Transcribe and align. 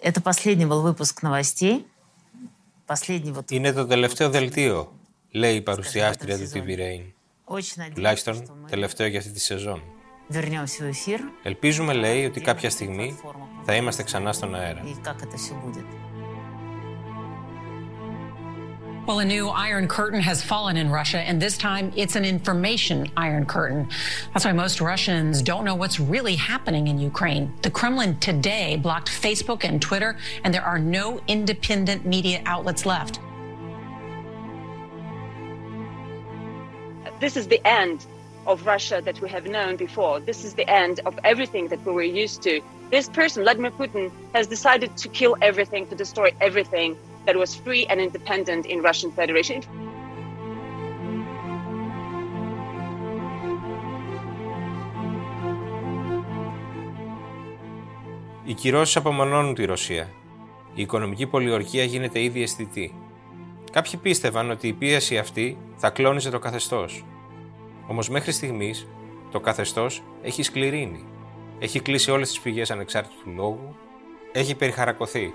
Это 0.00 0.20
последний 0.20 0.66
был 0.66 0.82
выпуск 0.82 1.22
новостей. 1.22 1.86
Последний 2.86 3.32
вот... 3.32 3.50
Είναι 3.50 3.72
το 3.72 3.86
τελευταίο 3.86 4.30
δελτίο, 4.30 4.92
λέει 5.30 5.56
η 5.56 5.60
παρουσιάστρια 5.60 6.38
του 6.38 6.50
TV 6.52 6.78
Rain. 6.78 7.04
Τουλάχιστον 7.94 8.64
τελευταίο 8.70 9.06
για 9.06 9.18
αυτή 9.18 9.30
τη 9.30 9.40
σεζόν. 9.40 9.82
Ελπίζουμε, 11.42 11.92
λέει, 11.92 12.24
ότι 12.24 12.40
κάποια 12.40 12.70
στιγμή 12.70 13.18
θα 13.64 13.74
είμαστε 13.74 14.02
ξανά 14.02 14.32
στον 14.32 14.54
αέρα. 14.54 14.82
Well, 19.11 19.19
a 19.19 19.25
new 19.25 19.49
Iron 19.49 19.89
Curtain 19.89 20.21
has 20.21 20.41
fallen 20.41 20.77
in 20.77 20.89
Russia, 20.89 21.19
and 21.19 21.41
this 21.41 21.57
time 21.57 21.91
it's 21.97 22.15
an 22.15 22.23
information 22.23 23.11
Iron 23.17 23.45
Curtain. 23.45 23.89
That's 24.33 24.45
why 24.45 24.53
most 24.53 24.79
Russians 24.79 25.41
don't 25.41 25.65
know 25.65 25.75
what's 25.75 25.99
really 25.99 26.37
happening 26.37 26.87
in 26.87 26.97
Ukraine. 26.97 27.53
The 27.61 27.71
Kremlin 27.71 28.17
today 28.19 28.77
blocked 28.77 29.09
Facebook 29.09 29.65
and 29.65 29.81
Twitter, 29.81 30.17
and 30.45 30.53
there 30.53 30.63
are 30.63 30.79
no 30.79 31.19
independent 31.27 32.05
media 32.05 32.41
outlets 32.45 32.85
left. 32.85 33.19
This 37.19 37.35
is 37.35 37.47
the 37.47 37.59
end 37.67 38.05
of 38.47 38.65
Russia 38.65 39.01
that 39.03 39.19
we 39.19 39.27
have 39.27 39.45
known 39.45 39.75
before. 39.75 40.21
This 40.21 40.45
is 40.45 40.53
the 40.53 40.69
end 40.69 41.01
of 41.05 41.19
everything 41.25 41.67
that 41.67 41.85
we 41.85 41.91
were 41.91 42.01
used 42.01 42.43
to. 42.43 42.61
This 42.89 43.09
person, 43.09 43.43
Vladimir 43.43 43.71
Putin, 43.71 44.09
has 44.33 44.47
decided 44.47 44.95
to 44.95 45.09
kill 45.09 45.35
everything, 45.41 45.85
to 45.87 45.95
destroy 45.95 46.31
everything 46.39 46.95
that 47.25 47.35
was 47.35 47.55
free 47.65 47.85
and 47.89 47.99
independent 47.99 48.65
in 48.65 48.81
Russian 48.81 49.11
Federation. 49.11 49.61
Οι 58.45 58.53
κυρώσεις 58.53 58.95
απομονώνουν 58.95 59.53
τη 59.53 59.65
Ρωσία. 59.65 60.09
Η 60.73 60.81
οικονομική 60.81 61.27
πολιορκία 61.27 61.83
γίνεται 61.83 62.21
ήδη 62.21 62.41
αισθητή. 62.41 62.95
Κάποιοι 63.71 63.97
πίστευαν 63.97 64.49
ότι 64.49 64.67
η 64.67 64.73
πίεση 64.73 65.17
αυτή 65.17 65.57
θα 65.75 65.89
κλώνιζε 65.89 66.29
το 66.29 66.39
καθεστώς. 66.39 67.05
Όμως 67.87 68.09
μέχρι 68.09 68.31
στιγμής 68.31 68.87
το 69.31 69.39
καθεστώς 69.39 70.03
έχει 70.21 70.43
σκληρύνει. 70.43 71.05
Έχει 71.59 71.79
κλείσει 71.79 72.11
όλες 72.11 72.29
τις 72.29 72.39
πηγές 72.39 72.71
ανεξάρτητου 72.71 73.31
λόγου, 73.35 73.75
έχει 74.31 74.55
περιχαρακωθεί. 74.55 75.33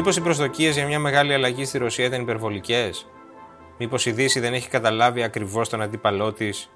Μήπως 0.00 0.16
οι 0.16 0.20
προσδοκίες 0.20 0.74
για 0.74 0.86
μια 0.86 0.98
μεγάλη 0.98 1.34
αλλαγή 1.34 1.64
στη 1.64 1.78
Ρωσία 1.78 2.04
ήταν 2.04 2.20
υπερβολικές, 2.20 3.06
Μήπως 3.78 4.06
η 4.06 4.12
Δύση 4.12 4.40
δεν 4.40 4.54
έχει 4.54 4.68
καταλάβει 4.68 5.22
ακριβώς 5.22 5.68
τον 5.68 5.82
αντίπαλό 5.82 6.32
της, 6.32 6.70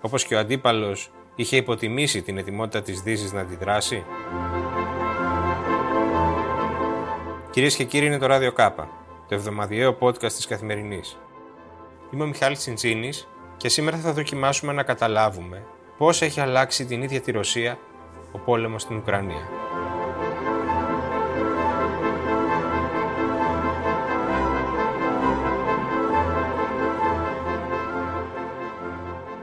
όπως 0.00 0.24
και 0.24 0.34
ο 0.34 0.38
αντίπαλος 0.38 1.10
είχε 1.34 1.56
υποτιμήσει 1.56 2.22
την 2.22 2.38
ετοιμότητα 2.38 2.82
της 2.82 3.00
Δύσης 3.00 3.32
να 3.32 3.40
αντιδράσει; 3.40 4.04
Κυρίες 7.50 7.76
και 7.76 7.84
κύριοι, 7.84 8.06
είναι 8.06 8.18
το 8.18 8.26
Ράδιο 8.26 8.52
Κάπα, 8.52 8.88
το 9.28 9.34
εβδομαδιαίο 9.34 9.98
podcast 10.00 10.32
της 10.32 10.46
Καθημερινής. 10.46 11.18
Είμαι 12.10 12.22
ο 12.22 12.26
Μιχάλης 12.26 12.58
Τσιντζίνης 12.58 13.28
και 13.56 13.68
σήμερα 13.68 13.96
θα 13.96 14.12
δοκιμάσουμε 14.12 14.72
να 14.72 14.82
καταλάβουμε 14.82 15.64
πώς 15.96 16.22
έχει 16.22 16.40
αλλάξει 16.40 16.84
την 16.84 17.02
ίδια 17.02 17.20
τη 17.20 17.30
Ρωσία 17.30 17.78
ο 18.32 18.38
πόλεμος 18.38 18.82
στην 18.82 18.96
Ουκρανία. 18.96 19.57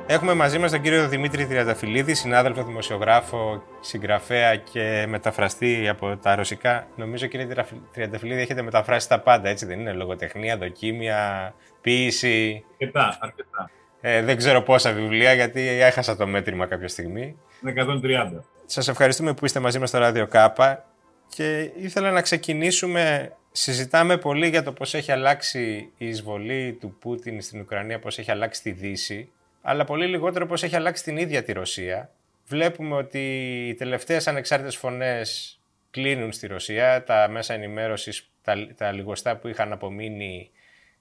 Έχουμε 0.08 0.34
μαζί 0.34 0.60
μας 0.60 0.72
τον 0.72 0.82
κύριο 0.82 1.08
Δημήτρη 1.08 1.48
Τριανταφυλλίδη, 1.48 2.14
συνάδελφο 2.14 2.64
δημοσιογράφο, 2.64 3.64
συγγραφέα 3.80 4.56
και 4.56 5.06
μεταφραστή 5.08 5.88
από 5.88 6.18
τα 6.18 6.36
ρωσικά. 6.36 6.88
Νομίζω 6.96 7.28
κύριε 7.28 7.48
Τριανταφυλλίδη 7.92 8.42
έχετε 8.42 8.62
μεταφράσει 8.62 9.10
τα 9.10 9.20
πάντα, 9.20 9.50
έτσι 9.50 9.66
δεν 9.66 9.80
είναι, 9.80 9.94
λογοτεχνία, 9.94 10.58
δοκίμια, 10.58 11.54
ποίηση. 11.82 12.64
Αρκετά, 12.72 13.18
αρκετά. 13.20 13.70
Ε, 14.02 14.22
δεν 14.22 14.38
ξέρω 14.38 14.62
πόσα 14.62 14.92
βιβλία 14.92 15.34
γιατί 15.34 15.62
έχασα 15.62 16.16
το 16.16 16.28
μέτρημα 16.28 16.66
κάποια 16.66 16.88
στιγμή. 16.88 17.38
130. 17.64 18.44
Σας 18.66 18.88
ευχαριστούμε 18.88 19.34
που 19.34 19.46
είστε 19.46 19.60
μαζί 19.60 19.80
μας 19.80 19.90
στο 19.90 19.98
Ράδιο 19.98 20.28
Κάπα 20.28 20.86
και 21.28 21.72
ήθελα 21.76 22.12
να 22.12 22.22
ξεκινήσουμε 22.22 23.32
Συζητάμε 23.58 24.18
πολύ 24.18 24.50
για 24.50 24.64
το 24.64 24.72
πώς 24.72 24.94
έχει 24.94 25.12
αλλάξει 25.12 25.92
η 25.98 26.08
εισβολή 26.08 26.78
του 26.80 26.96
Πούτιν 27.00 27.42
στην 27.42 27.60
Ουκρανία, 27.60 28.00
πώς 28.00 28.18
έχει 28.18 28.32
αλλάξει 28.32 28.62
τη 28.62 28.72
Δύση 28.72 29.30
αλλά 29.68 29.84
πολύ 29.84 30.06
λιγότερο 30.06 30.46
πώς 30.46 30.64
έχει 30.64 30.76
αλλάξει 30.76 31.04
την 31.04 31.18
ίδια 31.18 31.44
τη 31.44 31.52
Ρωσία. 31.52 32.10
Βλέπουμε 32.48 32.96
ότι 32.96 33.20
οι 33.68 33.74
τελευταίες 33.74 34.28
ανεξάρτητες 34.28 34.76
φωνές 34.76 35.60
κλείνουν 35.92 36.32
στη 36.32 36.48
Ρωσία, 36.48 37.04
τα 37.04 37.28
μέσα 37.30 37.54
ενημέρωσης, 37.54 38.30
τα, 38.42 38.68
τα 38.78 38.92
λιγοστά 38.92 39.38
που 39.38 39.48
είχαν 39.48 39.72
απομείνει 39.72 40.50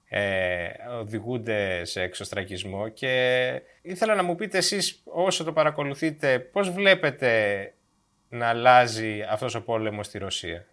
ε, 0.09 0.67
οδηγούνται 0.99 1.85
σε 1.85 2.01
εξωστρακισμό 2.01 2.89
και 2.89 3.61
ήθελα 3.81 4.15
να 4.15 4.23
μου 4.23 4.35
πείτε 4.35 4.57
εσείς 4.57 5.01
όσο 5.03 5.43
το 5.43 5.53
παρακολουθείτε 5.53 6.39
πώς 6.39 6.69
βλέπετε 6.69 7.73
να 8.29 8.47
αλλάζει 8.47 9.21
αυτός 9.29 9.55
ο 9.55 9.63
πόλεμος 9.63 10.05
στη 10.05 10.17
Ρωσία 10.17 10.65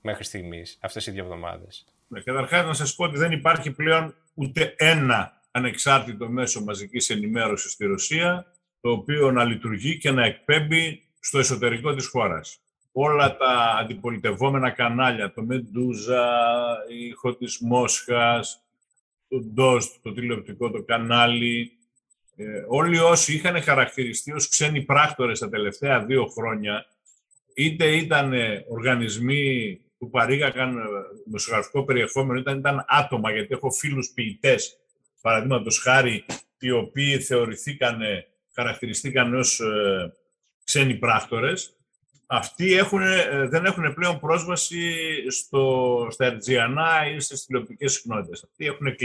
μέχρι 0.00 0.24
στιγμής, 0.24 0.78
αυτές 0.80 1.06
οι 1.06 1.10
δύο 1.10 1.22
εβδομάδες; 1.22 1.86
Ναι, 2.08 2.20
καταρχάς 2.20 2.66
να 2.66 2.72
σας 2.72 2.94
πω 2.94 3.04
ότι 3.04 3.18
δεν 3.18 3.32
υπάρχει 3.32 3.70
πλέον 3.70 4.14
ούτε 4.34 4.74
ένα 4.76 5.35
ανεξάρτητο 5.56 6.28
μέσο 6.28 6.60
μαζικής 6.60 7.10
ενημέρωσης 7.10 7.72
στη 7.72 7.84
Ρωσία, 7.84 8.46
το 8.80 8.90
οποίο 8.90 9.30
να 9.30 9.44
λειτουργεί 9.44 9.98
και 9.98 10.10
να 10.10 10.24
εκπέμπει 10.24 11.02
στο 11.20 11.38
εσωτερικό 11.38 11.94
της 11.94 12.06
χώρας. 12.06 12.60
Όλα 12.92 13.36
τα 13.36 13.76
αντιπολιτευόμενα 13.80 14.70
κανάλια, 14.70 15.32
το 15.32 15.42
Μεντούζα, 15.42 16.28
η 16.90 17.06
Ήχο 17.06 17.34
της 17.36 17.58
Μόσχας, 17.60 18.62
το 19.28 19.40
Ντόστ, 19.40 19.94
το 20.02 20.12
τηλεοπτικό 20.12 20.70
το 20.70 20.82
κανάλι, 20.82 21.72
ε, 22.36 22.44
όλοι 22.68 22.98
όσοι 22.98 23.34
είχαν 23.34 23.62
χαρακτηριστεί 23.62 24.32
ως 24.32 24.48
ξένοι 24.48 24.82
πράκτορες 24.82 25.38
τα 25.38 25.48
τελευταία 25.48 26.04
δύο 26.04 26.26
χρόνια, 26.26 26.86
είτε 27.54 27.96
ήταν 27.96 28.32
οργανισμοί 28.68 29.80
που 29.98 30.10
παρήγαγαν 30.10 30.78
δημοσιογραφικό 31.24 31.84
περιεχόμενο, 31.84 32.38
είτε 32.38 32.52
ήταν 32.52 32.84
άτομα, 32.88 33.32
γιατί 33.32 33.54
έχω 33.54 33.70
φίλους 33.70 34.10
ποιητές 34.14 34.80
παραδείγματος 35.26 35.78
χάρη, 35.78 36.24
οι 36.58 36.70
οποίοι 36.70 37.18
θεωρηθήκαν, 37.18 38.00
χαρακτηριστήκαν 38.54 39.34
ως 39.34 39.60
ε, 39.60 40.12
ξένοι 40.64 40.94
πράκτορες, 40.94 41.76
αυτοί 42.26 42.72
έχουν, 42.72 43.02
ε, 43.02 43.48
δεν 43.48 43.64
έχουν 43.64 43.94
πλέον 43.94 44.20
πρόσβαση 44.20 44.94
στο, 45.30 46.06
στα 46.10 46.24
Ερτζιανά 46.24 47.10
ή 47.14 47.20
στις 47.20 47.44
τηλεοπτικές 47.44 47.92
συχνότητες. 47.92 48.44
Αυτοί 48.44 48.66
έχουν 48.66 48.96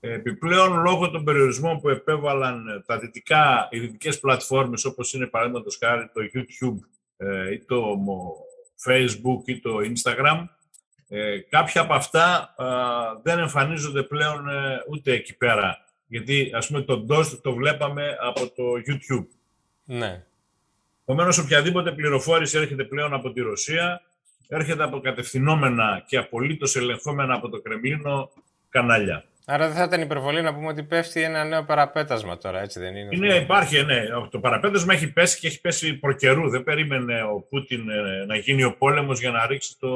Επιπλέον, 0.00 0.80
λόγω 0.80 1.10
των 1.10 1.24
περιορισμών 1.24 1.80
που 1.80 1.88
επέβαλαν 1.88 2.84
τα 2.86 2.98
δυτικά, 2.98 3.68
οι 3.70 3.78
δυτικές 3.78 4.20
πλατφόρμες, 4.20 4.84
όπως 4.84 5.12
είναι 5.12 5.26
παραδείγματος 5.26 5.78
χάρη 5.80 6.10
το 6.14 6.20
YouTube 6.34 6.78
ε, 7.16 7.52
ή 7.52 7.58
το 7.58 7.96
Facebook 8.86 9.42
ή 9.44 9.60
το 9.60 9.76
Instagram, 9.78 10.44
ε, 11.08 11.38
κάποια 11.38 11.80
από 11.80 11.94
αυτά 11.94 12.54
δεν 13.22 13.38
εμφανίζονται 13.38 14.02
πλέον 14.02 14.48
ε, 14.48 14.82
ούτε 14.90 15.12
εκεί 15.12 15.36
πέρα. 15.36 15.78
Γιατί, 16.06 16.50
ας 16.54 16.66
πούμε, 16.66 16.80
το 16.80 17.06
DOS 17.08 17.38
το 17.42 17.54
βλέπαμε 17.54 18.16
από 18.20 18.40
το 18.40 18.62
YouTube. 18.86 19.26
Ναι. 19.84 20.24
Επομένως, 21.02 21.38
οποιαδήποτε 21.38 21.92
πληροφόρηση 21.92 22.58
έρχεται 22.58 22.84
πλέον 22.84 23.14
από 23.14 23.32
τη 23.32 23.40
Ρωσία, 23.40 24.02
έρχεται 24.48 24.82
από 24.82 25.00
κατευθυνόμενα 25.00 26.04
και 26.06 26.16
απολύτως 26.16 26.76
ελεγχόμενα 26.76 27.34
από 27.34 27.48
το 27.48 27.60
Κρεμλίνο 27.60 28.30
κανάλια. 28.68 29.24
Άρα 29.48 29.66
δεν 29.66 29.76
θα 29.76 29.82
ήταν 29.82 30.00
υπερβολή 30.00 30.42
να 30.42 30.54
πούμε 30.54 30.66
ότι 30.68 30.82
πέφτει 30.82 31.22
ένα 31.22 31.44
νέο 31.44 31.64
παραπέτασμα 31.64 32.38
τώρα, 32.38 32.60
έτσι 32.60 32.80
δεν 32.80 32.96
είναι; 32.96 33.08
Είναι, 33.10 33.34
υπάρχει, 33.34 33.84
ναι. 33.84 34.02
Το 34.30 34.38
παραπέτασμα 34.38 34.94
έχει 34.94 35.12
πέσει 35.12 35.38
και 35.38 35.46
έχει 35.46 35.60
πέσει 35.60 35.94
προκαιρού. 35.94 36.48
Δεν 36.48 36.62
περίμενε 36.62 37.22
ο 37.22 37.40
Πούτιν 37.40 37.88
ε, 37.88 38.24
να 38.26 38.36
γίνει 38.36 38.64
ο 38.64 38.76
πόλεμος 38.76 39.20
για 39.20 39.30
να 39.30 39.46
ρίξει 39.46 39.78
το 39.78 39.88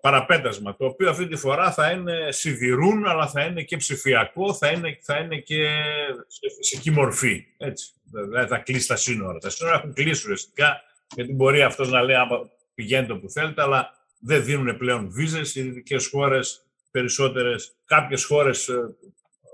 παραπέτασμα. 0.00 0.76
Το 0.76 0.84
οποίο 0.84 1.10
αυτή 1.10 1.26
τη 1.26 1.36
φορά 1.36 1.72
θα 1.72 1.90
είναι 1.90 2.28
σιδηρούν, 2.28 3.06
αλλά 3.06 3.28
θα 3.28 3.44
είναι 3.44 3.62
και 3.62 3.76
ψηφιακό, 3.76 4.54
θα 4.54 4.68
είναι, 4.68 4.98
θα 5.02 5.18
είναι 5.18 5.36
και 5.36 5.68
σε 6.26 6.54
φυσική 6.56 6.90
μορφή. 6.90 7.44
Έτσι. 7.58 7.92
Δηλαδή 8.30 8.48
θα 8.48 8.58
κλείσει 8.58 8.88
τα 8.88 8.96
σύνορα. 8.96 9.38
Τα 9.38 9.50
σύνορα 9.50 9.76
έχουν 9.76 9.92
κλείσει 9.92 10.22
ουσιαστικά, 10.22 10.80
γιατί 11.14 11.32
μπορεί 11.32 11.62
αυτός 11.62 11.90
να 11.90 12.02
λέει 12.02 12.16
άμα 12.16 12.50
πηγαίνετε 12.74 13.12
όπου 13.12 13.30
θέλετε, 13.30 13.62
αλλά 13.62 13.90
δεν 14.20 14.44
δίνουν 14.44 14.76
πλέον 14.76 15.10
βίζες. 15.10 15.54
Οι 15.54 15.62
δυτικές 15.62 16.08
χώρες 16.08 16.64
περισσότερες. 16.90 17.74
Κάποιες 17.84 18.24
χώρες, 18.24 18.68
ε, 18.68 18.94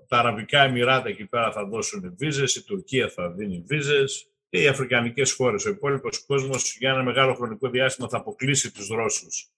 τα 0.09 0.19
Αραβικά 0.19 0.62
Εμμυράτα 0.62 1.09
εκεί 1.09 1.25
πέρα 1.25 1.53
θα 1.53 1.65
δώσουν 1.65 2.15
βίζες, 2.19 2.55
η 2.55 2.65
Τουρκία 2.65 3.09
θα 3.09 3.31
δίνει 3.31 3.65
βίζες. 3.67 4.27
και 4.49 4.62
οι 4.62 4.67
αφρικανικές 4.67 5.33
χώρες. 5.33 5.65
Ο 5.65 5.69
υπόλοιπος 5.69 6.25
κόσμος 6.27 6.77
για 6.79 6.91
ένα 6.91 7.03
μεγάλο 7.03 7.35
χρονικό 7.35 7.69
διάστημα 7.69 8.09
θα 8.09 8.17
αποκλείσει 8.17 8.73
τους 8.73 8.88
Ρώσους 8.88 9.50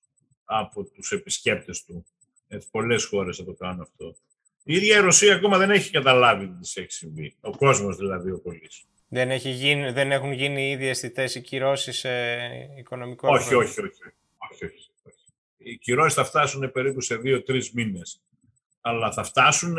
από 0.44 0.84
τους 0.84 1.12
επισκέπτες 1.12 1.84
του. 1.84 2.06
Έτσι, 2.48 2.68
πολλές 2.70 3.04
χώρες 3.04 3.36
θα 3.36 3.44
το 3.44 3.52
κάνουν 3.52 3.80
αυτό. 3.80 4.16
Η 4.64 4.74
ίδια 4.74 4.96
η 4.96 5.00
Ρωσία 5.00 5.34
ακόμα 5.34 5.58
δεν 5.58 5.70
έχει 5.70 5.90
καταλάβει 5.90 6.46
τι 6.46 6.58
της 6.60 6.76
έχει 6.76 6.92
συμβεί. 6.92 7.34
Ο 7.40 7.56
κόσμος 7.56 7.96
δηλαδή, 7.96 8.30
ο 8.30 8.40
πολίτης. 8.40 8.84
Δεν, 9.08 9.30
έχει 9.30 9.50
γίνει, 9.50 9.90
δεν 9.90 10.12
έχουν 10.12 10.32
γίνει 10.32 10.70
ήδη 10.70 10.86
αισθητές 10.86 11.34
οι 11.34 11.40
κυρώσεις 11.40 11.98
σε 11.98 12.10
οικονομικό 12.78 13.28
όχι, 13.28 13.54
όχι, 13.54 13.80
όχι, 13.80 13.80
όχι, 13.80 14.14
όχι, 14.50 14.64
όχι. 14.64 14.87
Οι 15.70 15.76
κυρώσεις 15.76 16.14
θα 16.14 16.24
φτάσουν 16.24 16.72
περίπου 16.72 17.00
σε 17.00 17.16
δύο-τρεις 17.16 17.72
μήνες. 17.72 18.20
Αλλά 18.80 19.12
θα 19.12 19.22
φτάσουν 19.22 19.72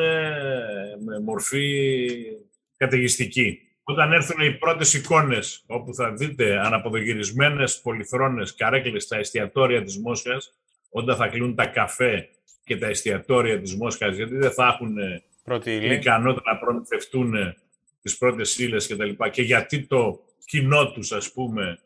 με 1.06 1.20
μορφή 1.24 2.18
καταιγιστική. 2.78 3.60
Όταν 3.84 4.12
έρθουν 4.12 4.42
οι 4.46 4.52
πρώτες 4.52 4.94
εικόνες, 4.94 5.64
όπου 5.68 5.94
θα 5.94 6.14
δείτε 6.14 6.60
αναποδογυρισμένες 6.60 7.82
πολυθρόνες 7.82 8.56
καρέκλες 8.56 9.04
στα 9.04 9.18
εστιατόρια 9.18 9.84
της 9.84 9.98
Μόσχας, 9.98 10.54
όταν 10.90 11.16
θα 11.16 11.28
κλείνουν 11.28 11.56
τα 11.56 11.66
καφέ 11.66 12.30
και 12.64 12.78
τα 12.78 12.88
εστιατόρια 12.88 13.62
της 13.62 13.76
Μόσχας, 13.76 14.16
γιατί 14.16 14.36
δεν 14.36 14.52
θα 14.52 14.68
έχουν 14.68 14.98
ικανότητα 15.92 16.52
να 16.52 16.60
προμηθευτούν 16.60 17.34
τις 18.02 18.18
πρώτες 18.18 18.58
ύλες 18.58 18.88
και 18.88 18.96
τα 18.96 19.06
λοιπά 19.06 19.30
και 19.30 19.42
γιατί 19.42 19.86
το 19.86 20.20
κοινό 20.46 20.92
τους, 20.92 21.12
ας 21.12 21.32
πούμε, 21.32 21.80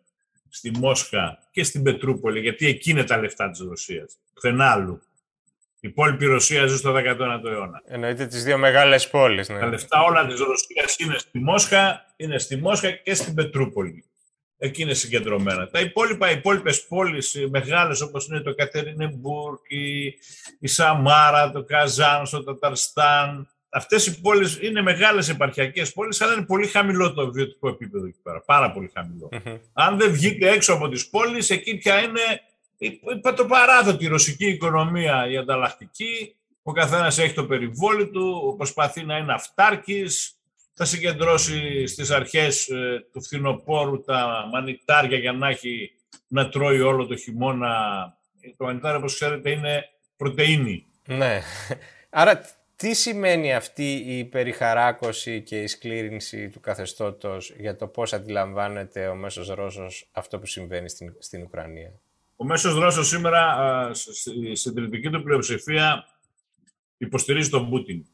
στη 0.54 0.72
Μόσχα 0.72 1.40
και 1.52 1.64
στην 1.64 1.84
Πετρούπολη, 1.84 2.40
γιατί 2.40 2.68
εκεί 2.68 2.90
είναι 2.90 3.04
τα 3.04 3.18
λεφτά 3.18 3.50
της 3.50 3.60
Ρωσίας, 3.60 4.18
πουθενά 4.34 4.72
άλλου. 4.72 5.02
Η 5.80 5.88
υπόλοιπη 5.88 6.26
Ρωσία 6.26 6.68
ζει 6.68 6.78
στο 6.78 6.94
19ο 6.94 7.46
αιώνα. 7.46 7.82
Εννοείται 7.86 8.26
τις 8.28 8.44
δύο 8.44 8.58
μεγάλες 8.58 9.10
πόλεις. 9.10 9.50
Ναι. 9.50 9.60
Τα 9.60 9.68
λεφτά 9.68 10.02
όλα 10.02 10.28
της 10.28 10.40
Ρωσίας 10.40 10.96
είναι 10.98 11.18
στη 11.18 11.40
Μόσχα, 11.40 12.06
είναι 12.16 12.38
στη 12.38 12.56
Μόσχα 12.56 12.92
και 12.92 13.14
στην 13.14 13.34
Πετρούπολη. 13.34 14.06
Εκεί 14.58 14.82
είναι 14.82 14.94
συγκεντρωμένα. 14.94 15.68
Τα 15.68 15.80
υπόλοιπα, 15.80 16.30
οι 16.32 16.34
υπόλοιπες 16.38 16.86
πόλεις 16.88 17.48
μεγάλες 17.50 18.02
όπως 18.02 18.28
είναι 18.28 18.40
το 18.40 18.56
Κατερινεμπουργκ, 18.56 19.58
η, 19.68 20.14
η 20.60 20.68
Σαμάρα, 20.68 21.52
το 21.52 21.64
Καζάν, 21.64 22.30
το 22.30 22.44
Ταταρστάν, 22.44 23.53
Αυτές 23.76 24.06
οι 24.06 24.22
πόλεις 24.22 24.60
είναι 24.62 24.82
μεγάλες 24.82 25.30
επαρχιακές 25.30 25.94
πόλεις, 25.94 26.22
αλλά 26.22 26.34
είναι 26.34 26.46
πολύ 26.46 26.68
χαμηλό 26.68 27.14
το 27.14 27.32
βιωτικό 27.32 27.68
επίπεδο 27.68 28.06
εκεί 28.06 28.20
πέρα. 28.24 28.42
Πάρα 28.42 28.72
πολύ 28.72 28.92
Αν 29.74 29.98
δεν 29.98 30.12
βγείτε 30.12 30.50
έξω 30.50 30.74
από 30.74 30.90
τις 30.90 31.10
πόλεις, 31.10 31.50
εκεί 31.50 31.78
πια 31.78 32.02
είναι 32.02 32.42
το 33.36 33.46
παράδοτο 33.46 34.04
η 34.04 34.08
ρωσική 34.08 34.46
οικονομία, 34.46 35.28
η 35.30 35.38
ανταλλακτική. 35.38 36.36
Ο 36.64 36.72
καθένας 36.72 37.18
έχει 37.18 37.34
το 37.34 37.46
περιβόλι 37.46 38.08
του, 38.08 38.54
προσπαθεί 38.58 39.06
να 39.06 39.18
είναι 39.18 39.34
αυτάρκης, 39.34 40.38
θα 40.74 40.86
συγκεντρώσει 40.86 41.86
στις 41.88 42.12
αρχές 42.12 42.68
ε, 42.68 43.06
του 43.12 43.24
φθινοπόρου 43.24 44.02
τα 44.02 44.50
μανιτάρια 44.52 45.18
για 45.18 45.32
να 45.32 45.48
έχει 45.48 45.92
να 46.28 46.50
τρώει 46.50 46.80
όλο 46.80 47.06
το 47.06 47.16
χειμώνα. 47.16 47.72
Το 48.58 48.66
μανιτάρι, 48.66 48.98
όπως 48.98 49.14
ξέρετε, 49.14 49.50
είναι 49.50 49.90
πρωτεΐνη. 50.18 50.86
Ναι. 51.06 51.42
Άρα 52.10 52.42
τι 52.76 52.94
σημαίνει 52.94 53.54
αυτή 53.54 53.94
η 53.94 54.26
περιχαράκωση 54.26 55.42
και 55.42 55.62
η 55.62 55.68
σκλήρινση 55.68 56.50
του 56.50 56.60
καθεστώτος 56.60 57.54
για 57.58 57.76
το 57.76 57.88
πώς 57.88 58.14
αντιλαμβάνεται 58.14 59.08
ο 59.08 59.16
μέσος 59.16 59.48
Ρώσος 59.48 60.10
αυτό 60.12 60.40
που 60.40 60.46
συμβαίνει 60.46 60.90
στην, 60.90 61.16
στην 61.20 61.42
Ουκρανία; 61.42 61.92
Ο 62.36 62.46
μέσος 62.46 62.74
Ρώσος 62.74 63.08
σήμερα 63.08 63.90
στη 63.94 64.56
συντηρητική 64.56 65.10
του 65.10 65.24
πλειοψηφία 65.24 66.08
υποστηρίζει 66.98 67.50
τον 67.50 67.70
πουτιν 67.70 68.06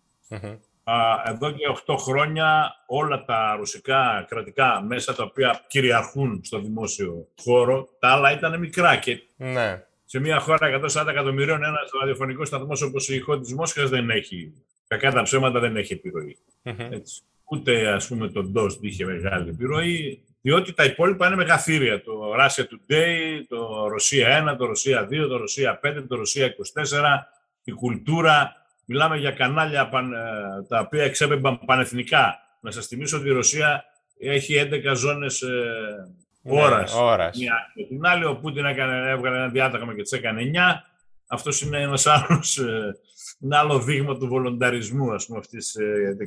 Εδώ 1.26 1.52
και 1.52 1.66
8 1.86 1.96
χρόνια 1.98 2.76
όλα 2.88 3.26
τα 3.26 3.56
ρωσικά 3.58 4.26
κρατικά 4.30 4.82
μέσα 4.82 5.16
τα 5.16 5.24
οποία 5.24 5.66
κυριαρχούν 5.68 6.42
στο 6.44 6.60
δημόσιο 6.60 7.28
χώρο, 7.42 7.90
τα 8.00 8.08
άλλα 8.08 8.32
ήταν 8.32 8.60
μικρά 8.60 8.98
και 8.98 9.22
ναι 9.36 9.84
σε 10.12 10.20
μια 10.20 10.40
χώρα 10.40 10.82
140 10.94 11.08
εκατομμυρίων 11.08 11.64
ένας 11.64 11.90
ραδιοφωνικός 12.00 12.48
σταθμός 12.48 12.82
όπως 12.82 13.10
η 13.10 13.16
ηχό 13.16 13.40
της 13.40 13.54
Μόσχας 13.54 13.90
δεν 13.90 14.10
έχει. 14.10 14.54
Κακά 14.88 15.12
τα 15.12 15.22
ψέματα 15.22 15.60
δεν 15.60 15.78
έχει 15.78 16.02
Έτσι. 16.64 17.22
Ούτε 17.44 17.88
ας 17.88 18.08
πούμε 18.08 18.28
το 18.28 18.52
DOS 18.56 18.78
είχε 18.82 19.06
μεγάλη 19.06 19.50
επιρροή, 19.50 20.24
διότι 20.42 20.74
τα 20.74 20.84
υπόλοιπα 20.84 21.28
είναι 21.28 21.36
μεγαθύρια. 21.36 22.02
Το 22.04 22.34
Russia 22.40 22.62
Today, 22.62 23.42
το 23.48 23.88
Ρωσία 23.88 24.54
1, 24.54 24.58
το 24.58 24.66
Ρωσία 24.66 25.08
2, 25.12 25.28
το 25.28 25.38
Ρωσία 25.38 25.80
5, 25.84 26.04
το 26.08 26.16
Ρωσία 26.16 26.46
24, 26.46 26.54
η 27.64 27.72
κουλτούρα. 27.72 28.54
Μιλάμε 28.86 29.18
για 29.18 29.32
κανάλια 29.32 29.82
ε, 29.82 30.64
τα 30.68 30.80
οποία 30.80 31.04
εξέπεμπαν 31.04 31.60
πανεθνικά. 31.66 32.40
Να 32.62 32.72
σας 32.72 32.88
θυμίσω 32.88 33.18
ότι 33.18 33.28
η 33.28 33.32
Ρωσία 33.32 33.84
έχει 34.20 34.70
11 34.72 34.96
ζώνε 36.50 36.76
ναι, 36.76 36.84
ώρας. 36.96 37.38
Μια 37.38 37.72
και 37.76 37.86
την 37.86 38.06
άλλη, 38.06 38.26
ο 38.26 38.36
Πούτιν 38.36 38.66
έκανε, 38.66 39.10
έβγαλε 39.10 39.36
ένα 39.36 39.48
διάταγμα 39.48 39.96
και 39.96 40.02
τι 40.02 40.18
έκανε 40.18 40.42
9. 40.54 40.84
Αυτός 41.28 41.62
είναι 41.62 41.82
ένας 41.82 42.06
άλλος, 42.06 42.58
ε, 42.58 42.98
ένα 43.44 43.60
άλλο 43.60 43.80
δείγμα 43.80 44.18
του 44.18 44.28
βολονταρισμού, 44.28 45.14
ας 45.14 45.26
πούμε, 45.26 45.40
αυτής 45.40 45.72
της 45.72 45.84
ε, 45.84 46.18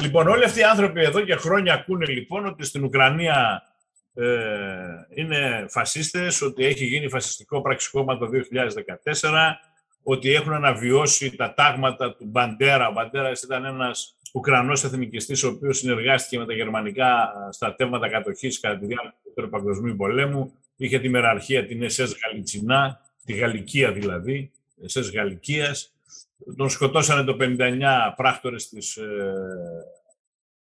Λοιπόν, 0.00 0.28
όλοι 0.28 0.44
αυτοί 0.44 0.60
οι 0.60 0.64
άνθρωποι 0.64 1.00
εδώ 1.00 1.20
και 1.20 1.34
χρόνια 1.34 1.74
ακούνε 1.74 2.06
λοιπόν 2.06 2.46
ότι 2.46 2.64
στην 2.64 2.84
Ουκρανία 2.84 3.62
ε, 4.14 4.26
είναι 5.14 5.66
φασίστες, 5.68 6.42
ότι 6.42 6.64
έχει 6.64 6.84
γίνει 6.84 7.08
φασιστικό 7.08 7.62
πραξικόπημα 7.62 8.18
το 8.18 8.28
2014, 9.20 9.30
ότι 10.02 10.34
έχουν 10.34 10.52
αναβιώσει 10.52 11.36
τα 11.36 11.54
τάγματα 11.54 12.14
του 12.16 12.24
Μπαντέρα. 12.24 12.88
Ο 12.88 12.92
Μπαντέρας 12.92 13.42
ήταν 13.42 13.64
ένας 13.64 14.16
Ουκρανός 14.32 14.84
εθνικιστής, 14.84 15.42
ο 15.42 15.48
οποίος 15.48 15.78
συνεργάστηκε 15.78 16.38
με 16.38 16.46
τα 16.46 16.52
γερμανικά 16.52 17.32
στρατεύματα 17.50 18.08
κατοχής 18.08 18.60
κατά 18.60 18.78
τη 18.78 18.86
διάρκεια 18.86 19.14
του 19.34 19.48
Παγκοσμίου 19.48 19.96
Πολέμου. 19.96 20.52
Είχε 20.76 20.98
τη 20.98 21.08
μεραρχία 21.08 21.66
την 21.66 21.82
ΕΣΕΣ 21.82 22.16
Γαλλιτσινά, 22.24 23.00
τη 23.24 23.32
Γαλλικία 23.32 23.92
δηλαδή, 23.92 24.50
ΕΣΕΣ 24.82 25.10
Γαλλικίας. 25.10 25.92
Τον 26.56 26.68
σκοτώσανε 26.68 27.24
το 27.24 27.36
59 27.40 28.12
πράκτορες 28.16 28.68
της 28.68 28.96
ε, 28.96 29.32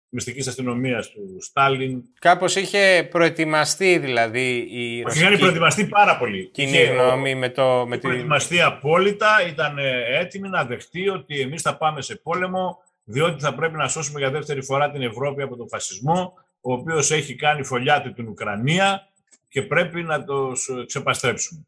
μυστικής 0.08 0.46
αστυνομίας 0.46 1.10
του 1.10 1.36
Στάλιν. 1.40 2.02
Κάπως 2.18 2.56
είχε 2.56 3.08
προετοιμαστεί 3.10 3.98
δηλαδή 3.98 4.66
η 4.70 5.02
ρωσική... 5.02 5.24
Είχε 5.24 5.36
προετοιμαστεί 5.36 5.86
πάρα 5.86 6.16
πολύ. 6.16 6.44
Κοινή 6.52 6.82
γνώμη 6.82 7.34
με 7.34 7.48
το... 7.48 7.86
Με 7.86 7.98
προετοιμαστεί 7.98 8.60
απόλυτα, 8.60 9.46
ήταν 9.48 9.78
έτοιμη 10.20 10.48
να 10.48 10.64
δεχτεί 10.64 11.08
ότι 11.08 11.40
εμείς 11.40 11.62
θα 11.62 11.76
πάμε 11.76 12.02
σε 12.02 12.16
πόλεμο 12.16 12.78
διότι 13.10 13.42
θα 13.42 13.54
πρέπει 13.54 13.76
να 13.76 13.88
σώσουμε 13.88 14.18
για 14.18 14.30
δεύτερη 14.30 14.62
φορά 14.62 14.90
την 14.90 15.02
Ευρώπη 15.02 15.42
από 15.42 15.56
τον 15.56 15.68
φασισμό, 15.68 16.34
ο 16.60 16.72
οποίος 16.72 17.10
έχει 17.10 17.34
κάνει 17.34 17.64
φωλιάτη 17.64 18.12
την 18.12 18.28
Ουκρανία 18.28 19.08
και 19.48 19.62
πρέπει 19.62 20.02
να 20.02 20.24
το 20.24 20.52
ξεπαστρέψουμε. 20.86 21.66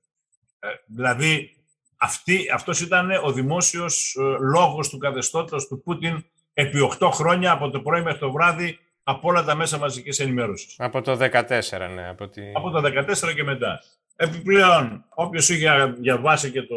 Ε, 0.59 0.69
δηλαδή, 0.87 1.57
αυτή, 1.97 2.47
αυτός 2.55 2.81
ήταν 2.81 3.11
ο 3.25 3.33
δημόσιος 3.33 4.17
ε, 4.19 4.23
λόγος 4.41 4.89
του 4.89 4.99
καθεστώτος 4.99 5.67
του 5.67 5.83
Πούτιν 5.83 6.25
επί 6.55 6.91
8 6.99 7.09
χρόνια, 7.13 7.53
από 7.53 7.71
το 7.71 7.81
πρωί 7.81 8.03
μέχρι 8.03 8.19
το 8.19 8.33
βράδυ, 8.33 8.79
από 9.03 9.29
όλα 9.29 9.45
τα 9.45 9.55
μέσα 9.55 9.79
μαζικής 9.79 10.19
ενημέρωσης. 10.19 10.75
Από 10.79 11.01
το 11.01 11.13
2014, 11.13 11.91
ναι. 11.95 12.09
Από, 12.09 12.29
τη... 12.29 12.43
από 12.55 12.71
το 12.71 12.83
2014 12.85 13.35
και 13.35 13.45
μετά. 13.45 13.81
Επιπλέον, 14.17 15.05
όποιος 15.15 15.49
είχε 15.49 15.95
διαβάσει 15.99 16.51
και 16.51 16.63
το 16.63 16.77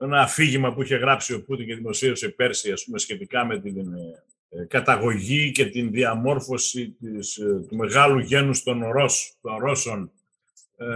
ένα 0.00 0.20
αφήγημα 0.20 0.74
που 0.74 0.82
είχε 0.82 0.96
γράψει 0.96 1.34
ο 1.34 1.42
Πούτιν 1.42 1.66
και 1.66 1.74
δημοσίευσε 1.74 2.28
πέρσι 2.28 2.72
ας 2.72 2.84
πούμε, 2.84 2.98
σχετικά 2.98 3.44
με 3.44 3.60
την 3.60 3.78
ε, 3.78 4.22
ε, 4.52 4.64
καταγωγή 4.64 5.50
και 5.50 5.66
την 5.66 5.90
διαμόρφωση 5.90 6.96
της, 7.00 7.36
ε, 7.36 7.64
του 7.68 7.76
μεγάλου 7.76 8.18
γένους 8.18 8.62
των, 8.62 8.90
Ρώσ, 8.90 9.34
των 9.40 9.58
Ρώσων. 9.58 10.10
Ε, 10.76 10.86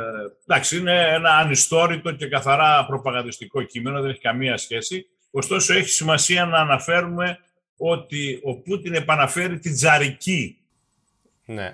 εντάξει, 0.46 0.76
είναι 0.76 1.14
ένα 1.14 1.30
ανιστόρητο 1.30 2.12
και 2.12 2.26
καθαρά 2.26 2.86
προπαγανδιστικό 2.86 3.62
κείμενο, 3.62 4.00
δεν 4.00 4.10
έχει 4.10 4.20
καμία 4.20 4.56
σχέση. 4.56 5.06
Ωστόσο, 5.30 5.74
έχει 5.74 5.88
σημασία 5.88 6.44
να 6.44 6.58
αναφέρουμε 6.58 7.38
ότι 7.76 8.40
ο 8.42 8.54
Πούτιν 8.56 8.94
επαναφέρει 8.94 9.58
την 9.58 9.74
τζαρική 9.74 10.58
ναι. 11.44 11.72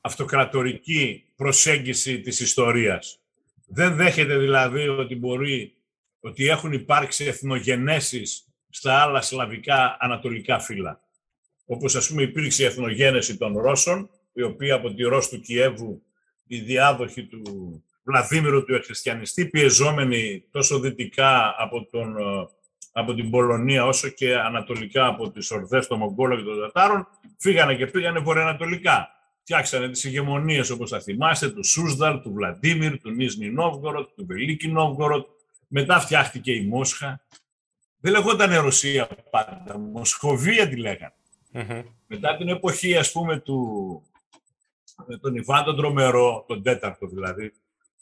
αυτοκρατορική 0.00 1.24
προσέγγιση 1.36 2.20
της 2.20 2.40
ιστορίας. 2.40 3.20
Δεν 3.66 3.96
δέχεται 3.96 4.38
δηλαδή 4.38 4.88
ότι 4.88 5.16
μπορεί 5.16 5.74
ότι 6.20 6.48
έχουν 6.48 6.72
υπάρξει 6.72 7.24
εθνογενέσεις 7.24 8.44
στα 8.70 9.02
άλλα 9.02 9.22
σλαβικά 9.22 9.96
ανατολικά 10.00 10.58
φύλλα. 10.58 11.00
Όπως 11.66 11.96
ας 11.96 12.08
πούμε 12.08 12.22
υπήρξε 12.22 12.62
η 12.62 12.66
εθνογένεση 12.66 13.36
των 13.36 13.58
Ρώσων, 13.58 14.10
η 14.32 14.42
οποία 14.42 14.74
από 14.74 14.94
τη 14.94 15.02
Ρώσ 15.02 15.28
του 15.28 15.40
Κιέβου, 15.40 16.02
η 16.46 16.58
διάδοχη 16.58 17.26
του 17.26 17.42
Βλαδίμηρου 18.04 18.64
του 18.64 18.74
Εκχριστιανιστή, 18.74 19.46
πιεζόμενοι 19.46 20.44
τόσο 20.50 20.78
δυτικά 20.78 21.54
από, 21.58 21.88
τον, 21.90 22.16
από 22.92 23.14
την 23.14 23.30
Πολωνία 23.30 23.86
όσο 23.86 24.08
και 24.08 24.34
ανατολικά 24.34 25.06
από 25.06 25.30
τις 25.30 25.50
ορδές 25.50 25.86
των 25.86 25.98
Μογγόλων 25.98 26.38
και 26.38 26.44
των 26.44 26.60
Τατάρων, 26.60 27.06
φύγανε 27.38 27.74
και 27.74 27.86
πήγανε 27.86 28.18
βορειοανατολικά. 28.18 29.08
Φτιάξανε 29.40 29.88
τις 29.88 30.04
ηγεμονίες, 30.04 30.70
όπως 30.70 30.90
θα 30.90 31.00
θυμάστε, 31.00 31.48
του 31.48 31.64
Σούσδαλ, 31.64 32.20
του 32.20 32.32
Βλαντίμιρ, 32.32 33.00
του 33.00 33.10
Νίσνη 33.10 33.50
Νόβγοροτ, 33.50 34.08
του 34.16 34.26
Βελίκη 34.26 34.68
Νόβγοροτ, 34.68 35.26
μετά 35.72 36.00
φτιάχτηκε 36.00 36.52
η 36.52 36.66
Μόσχα. 36.66 37.20
Δεν 38.00 38.12
λεγόταν 38.12 38.60
Ρωσία 38.60 39.08
πάντα, 39.30 39.78
Μοσχοβία 39.78 40.68
τη 40.68 40.76
λεγανε 40.76 41.14
Μετά 42.06 42.36
την 42.36 42.48
εποχή, 42.48 42.96
ας 42.96 43.12
πούμε, 43.12 43.38
του 43.38 44.02
με 45.06 45.16
τον 45.16 45.34
Ιβάν 45.34 45.64
τον 45.64 45.76
Τρομερό, 45.76 46.44
τον 46.48 46.62
τέταρτο 46.62 47.06
δηλαδή, 47.06 47.52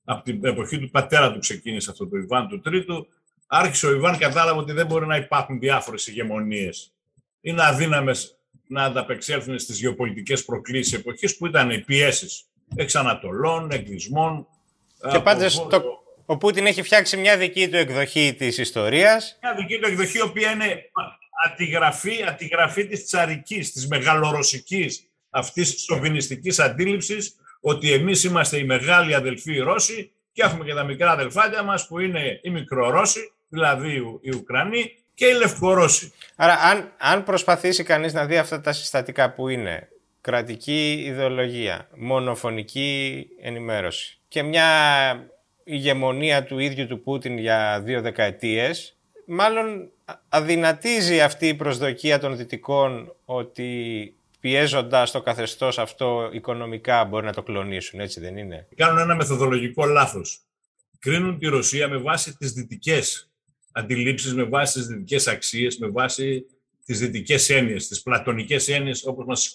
από 0.04 0.24
την 0.24 0.44
εποχή 0.44 0.78
του 0.78 0.90
πατέρα 0.90 1.32
του 1.32 1.38
ξεκίνησε 1.38 1.90
αυτό 1.90 2.08
το 2.08 2.16
Ιβάν 2.16 2.48
του 2.48 2.60
τρίτου, 2.60 3.06
άρχισε 3.46 3.86
ο 3.86 3.94
Ιβάν 3.94 4.18
κατάλαβε 4.18 4.58
ότι 4.58 4.72
δεν 4.72 4.86
μπορεί 4.86 5.06
να 5.06 5.16
υπάρχουν 5.16 5.58
διάφορες 5.58 6.06
ηγεμονίες. 6.06 6.92
Είναι 7.40 7.64
αδύναμες 7.64 8.38
να 8.66 8.84
ανταπεξέλθουν 8.84 9.58
στις 9.58 9.80
γεωπολιτικές 9.80 10.44
προκλήσεις 10.44 10.92
εποχής 10.92 11.36
που 11.36 11.46
ήταν 11.46 11.70
οι 11.70 11.80
πιέσεις 11.80 12.44
εξανατολών, 12.76 13.70
εκδισμών. 13.70 14.46
Και 15.10 15.20
πάντως 15.20 15.66
το, 15.68 15.82
ο 16.30 16.36
Πούτιν 16.36 16.66
έχει 16.66 16.82
φτιάξει 16.82 17.16
μια 17.16 17.36
δική 17.36 17.68
του 17.68 17.76
εκδοχή 17.76 18.34
της 18.38 18.58
ιστορίας. 18.58 19.38
Μια 19.42 19.54
δική 19.54 19.78
του 19.78 19.88
εκδοχή, 19.88 20.18
η 20.18 20.20
οποία 20.20 20.50
είναι 20.50 20.90
αντιγραφή, 21.46 22.24
αντιγραφή 22.28 22.86
της 22.86 23.04
τσαρικής, 23.04 23.72
της 23.72 23.88
μεγαλορωσικής, 23.88 25.08
αυτής 25.30 25.72
της 25.74 25.82
σοβινιστικής 25.82 26.58
αντίληψης, 26.58 27.34
ότι 27.60 27.92
εμείς 27.92 28.24
είμαστε 28.24 28.58
οι 28.58 28.64
μεγάλοι 28.64 29.14
αδελφοί 29.14 29.58
Ρώσοι 29.58 30.12
και 30.32 30.42
έχουμε 30.42 30.64
και 30.64 30.74
τα 30.74 30.84
μικρά 30.84 31.10
αδελφάκια 31.10 31.62
μας 31.62 31.86
που 31.86 31.98
είναι 31.98 32.40
οι 32.42 32.50
μικρορώσοι, 32.50 33.32
δηλαδή 33.48 34.20
οι 34.20 34.34
Ουκρανοί 34.34 34.96
και 35.14 35.26
οι 35.26 35.32
Λευκορώσοι. 35.32 36.12
Άρα 36.36 36.54
αν, 36.54 36.92
αν 36.98 37.24
προσπαθήσει 37.24 37.82
κανείς 37.82 38.12
να 38.12 38.26
δει 38.26 38.38
αυτά 38.38 38.60
τα 38.60 38.72
συστατικά 38.72 39.32
που 39.32 39.48
είναι 39.48 39.88
κρατική 40.20 41.02
ιδεολογία, 41.06 41.88
μονοφωνική 41.96 43.26
ενημέρωση 43.40 44.18
και 44.28 44.42
μια 44.42 44.66
ηγεμονία 45.68 46.44
του 46.44 46.58
ίδιου 46.58 46.86
του 46.86 47.02
Πούτιν 47.02 47.38
για 47.38 47.80
δύο 47.84 48.00
δεκαετίες, 48.00 48.96
μάλλον 49.26 49.90
αδυνατίζει 50.28 51.20
αυτή 51.20 51.48
η 51.48 51.54
προσδοκία 51.54 52.18
των 52.18 52.36
δυτικών 52.36 53.14
ότι 53.24 54.12
πιέζοντας 54.40 55.10
το 55.10 55.22
καθεστώς 55.22 55.78
αυτό 55.78 56.30
οικονομικά 56.32 57.04
μπορεί 57.04 57.26
να 57.26 57.32
το 57.32 57.42
κλονίσουν, 57.42 58.00
έτσι 58.00 58.20
δεν 58.20 58.36
είναι; 58.36 58.68
Κάνουν 58.76 58.98
ένα 58.98 59.14
μεθοδολογικό 59.14 59.86
λάθος. 59.86 60.40
Κρίνουν 60.98 61.38
τη 61.38 61.46
Ρωσία 61.46 61.88
με 61.88 61.96
βάση 61.96 62.36
τις 62.36 62.52
δυτικές 62.52 63.30
αντιλήψεις, 63.72 64.34
με 64.34 64.42
βάση 64.42 64.78
τις 64.78 64.86
δυτικές 64.86 65.26
αξίες, 65.26 65.78
με 65.78 65.88
βάση 65.88 66.46
τις 66.84 66.98
δυτικές 66.98 67.50
έννοιες, 67.50 67.88
τις 67.88 68.02
πλατωνικές 68.02 68.68
έννοιες 68.68 69.06
όπως 69.06 69.24
μας 69.26 69.52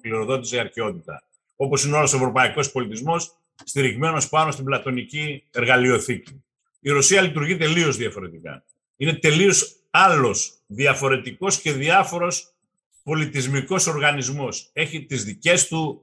κληροδότησε 0.00 0.56
η 0.56 0.58
αρχαιότητα. 0.58 1.22
Όπως 1.56 1.84
είναι 1.84 1.96
όλος 1.96 2.12
ο 2.12 2.16
ευρωπαϊκός 2.16 2.72
πολιτισμός 2.72 3.38
στηριγμένο 3.64 4.22
πάνω 4.30 4.50
στην 4.50 4.64
πλατωνική 4.64 5.44
εργαλειοθήκη. 5.50 6.44
Η 6.80 6.90
Ρωσία 6.90 7.20
λειτουργεί 7.20 7.56
τελείως 7.56 7.96
διαφορετικά. 7.96 8.64
Είναι 8.96 9.14
τελείως 9.14 9.76
άλλος, 9.90 10.52
διαφορετικός 10.66 11.60
και 11.60 11.72
διάφορος 11.72 12.54
πολιτισμικός 13.02 13.86
οργανισμός. 13.86 14.70
Έχει 14.72 15.04
τις 15.04 15.24
δικές 15.24 15.68
του 15.68 16.02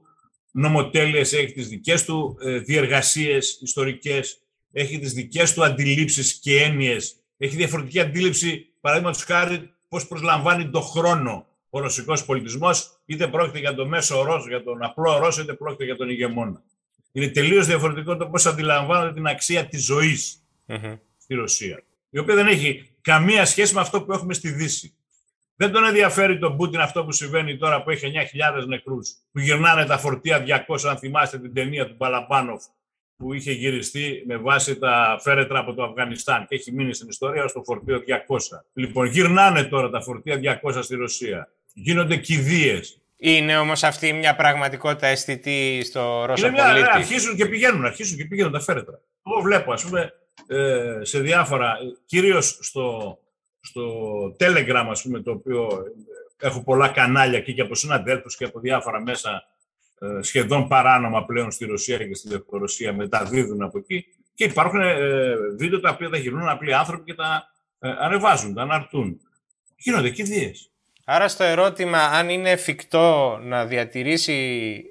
νομοτέλειες, 0.50 1.32
έχει 1.32 1.52
τις 1.52 1.68
δικές 1.68 2.04
του 2.04 2.36
ε, 2.40 2.58
διεργασίες 2.58 3.58
ιστορικές, 3.62 4.40
έχει 4.72 4.98
τις 4.98 5.12
δικές 5.12 5.54
του 5.54 5.64
αντιλήψεις 5.64 6.34
και 6.34 6.62
έννοιες, 6.62 7.16
έχει 7.36 7.56
διαφορετική 7.56 8.00
αντίληψη, 8.00 8.72
παραδείγματος 8.80 9.24
χάρη, 9.24 9.74
πώς 9.88 10.06
προσλαμβάνει 10.06 10.70
το 10.70 10.80
χρόνο 10.80 11.46
ο 11.70 11.80
ρωσικός 11.80 12.24
πολιτισμός, 12.24 13.00
είτε 13.04 13.28
πρόκειται 13.28 13.58
για 13.58 13.74
το 13.74 13.86
μέσο 13.86 14.22
Ρώσο, 14.22 14.48
για 14.48 14.62
τον 14.62 14.82
απλό 14.82 15.18
Ρώσο, 15.18 15.42
είτε 15.42 15.54
πρόκειται 15.54 15.84
για 15.84 15.96
τον 15.96 16.08
ηγεμόνα. 16.08 16.62
Είναι 17.16 17.28
τελείως 17.28 17.66
διαφορετικό 17.66 18.16
το 18.16 18.26
πώς 18.26 18.46
αντιλαμβάνονται 18.46 19.12
την 19.12 19.26
αξία 19.26 19.66
της 19.66 19.84
ζωής 19.84 20.42
στη 21.18 21.34
Ρωσία. 21.34 21.82
Η 22.10 22.18
οποία 22.18 22.34
δεν 22.34 22.46
έχει 22.46 22.90
καμία 23.00 23.44
σχέση 23.44 23.74
με 23.74 23.80
αυτό 23.80 24.02
που 24.02 24.12
έχουμε 24.12 24.34
στη 24.34 24.50
Δύση. 24.50 24.94
Δεν 25.56 25.72
τον 25.72 25.84
ενδιαφέρει 25.84 26.38
τον 26.38 26.56
Πούτιν 26.56 26.80
αυτό 26.80 27.04
που 27.04 27.12
συμβαίνει 27.12 27.56
τώρα 27.56 27.82
που 27.82 27.90
έχει 27.90 28.12
9.000 28.58 28.66
νεκρούς, 28.66 29.16
που 29.32 29.38
γυρνάνε 29.38 29.84
τα 29.84 29.98
φορτία 29.98 30.44
200, 30.68 30.88
αν 30.88 30.98
θυμάστε 30.98 31.38
την 31.38 31.54
ταινία 31.54 31.86
του 31.86 31.94
Μπαλαμπάνοφ 31.96 32.64
που 33.16 33.32
είχε 33.32 33.52
γυριστεί 33.52 34.22
με 34.26 34.36
βάση 34.36 34.78
τα 34.78 35.18
φέρετρα 35.20 35.58
από 35.58 35.74
το 35.74 35.82
Αφγανιστάν 35.82 36.46
και 36.48 36.54
έχει 36.54 36.72
μείνει 36.72 36.94
στην 36.94 37.08
ιστορία 37.08 37.48
στο 37.48 37.62
φορτίο 37.62 38.02
200. 38.06 38.38
Λοιπόν, 38.72 39.06
γυρνάνε 39.06 39.64
τώρα 39.64 39.90
τα 39.90 40.00
φορτία 40.00 40.60
200 40.62 40.78
στη 40.82 40.94
Ρωσία. 40.94 41.48
Γίνονται 41.72 42.16
κηδείες. 42.16 43.00
Είναι 43.16 43.58
όμως 43.58 43.82
αυτή 43.82 44.12
μια 44.12 44.36
πραγματικότητα 44.36 45.06
αισθητή 45.06 45.82
στο 45.84 46.24
Ρώσο 46.24 46.50
πολίτη. 46.50 46.80
Ναι, 46.80 46.86
αρχίζουν 46.92 47.36
και 47.36 47.46
πηγαίνουν, 47.46 47.84
αρχίζουν 47.84 48.16
και 48.16 48.24
πηγαίνουν 48.24 48.52
τα 48.52 48.60
φέρετρα. 48.60 49.00
Εγώ 49.26 49.40
βλέπω, 49.40 49.72
ας 49.72 49.84
πούμε, 49.84 50.12
ε, 50.46 50.98
σε 51.02 51.20
διάφορα, 51.20 51.76
κυρίως 52.06 52.58
στο, 52.60 53.18
στο 53.60 53.82
Telegram, 54.40 54.86
ας 54.90 55.02
πούμε, 55.02 55.20
το 55.20 55.30
οποίο 55.30 55.68
έχω 56.38 56.62
πολλά 56.62 56.88
κανάλια 56.88 57.38
εκεί 57.38 57.54
και 57.54 57.60
από 57.60 57.74
συναντέλφους 57.74 58.36
και 58.36 58.44
από 58.44 58.60
διάφορα 58.60 59.00
μέσα 59.00 59.44
ε, 60.00 60.22
σχεδόν 60.22 60.68
παράνομα 60.68 61.24
πλέον 61.24 61.50
στη 61.50 61.64
Ρωσία 61.64 62.06
και 62.06 62.14
στη 62.14 62.28
Λευκορωσία 62.28 62.92
μεταδίδουν 62.92 63.62
από 63.62 63.78
εκεί 63.78 64.06
και 64.34 64.44
υπάρχουν 64.44 64.80
ε, 64.80 65.34
βίντεο 65.58 65.80
τα 65.80 65.90
οποία 65.90 66.08
τα 66.08 66.16
γυρνούν 66.16 66.48
απλοί 66.48 66.74
άνθρωποι 66.74 67.04
και 67.04 67.14
τα 67.14 67.54
ε, 67.78 67.94
ανεβάζουν, 67.98 68.54
τα 68.54 68.62
αναρτούν. 68.62 69.20
Γίνονται 69.76 70.10
κηδείες. 70.10 70.70
Άρα 71.08 71.28
στο 71.28 71.44
ερώτημα 71.44 71.98
αν 71.98 72.28
είναι 72.28 72.50
εφικτό 72.50 73.38
να 73.42 73.66
διατηρήσει 73.66 74.82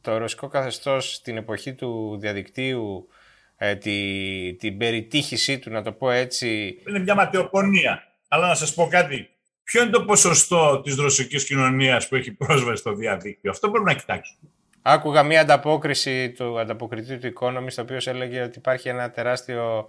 το 0.00 0.16
ρωσικό 0.16 0.48
καθεστώς 0.48 1.14
στην 1.14 1.36
εποχή 1.36 1.74
του 1.74 2.16
διαδικτύου 2.20 3.08
ε, 3.56 3.74
τη, 3.74 4.54
την 4.58 4.78
περιτύχησή 4.78 5.58
του, 5.58 5.70
να 5.70 5.82
το 5.82 5.92
πω 5.92 6.10
έτσι. 6.10 6.78
Είναι 6.88 6.98
μια 6.98 7.14
ματαιοπονία. 7.14 8.02
Αλλά 8.28 8.48
να 8.48 8.54
σας 8.54 8.74
πω 8.74 8.88
κάτι. 8.90 9.30
Ποιο 9.62 9.82
είναι 9.82 9.90
το 9.90 10.04
ποσοστό 10.04 10.80
της 10.80 10.96
ρωσικής 10.96 11.44
κοινωνίας 11.44 12.08
που 12.08 12.14
έχει 12.14 12.32
πρόσβαση 12.32 12.80
στο 12.80 12.92
διαδίκτυο; 12.94 13.50
Αυτό 13.50 13.70
πρέπει 13.70 13.84
να 13.84 13.94
κοιτάξουμε. 13.94 14.50
Άκουγα 14.82 15.22
μια 15.22 15.40
ανταπόκριση 15.40 16.30
του 16.30 16.58
ανταποκριτή 16.58 17.18
του 17.18 17.32
Economist, 17.38 17.76
ο 17.78 17.82
οποίος 17.82 18.06
έλεγε 18.06 18.42
ότι 18.42 18.58
υπάρχει 18.58 18.88
ένα 18.88 19.10
τεράστιο 19.10 19.88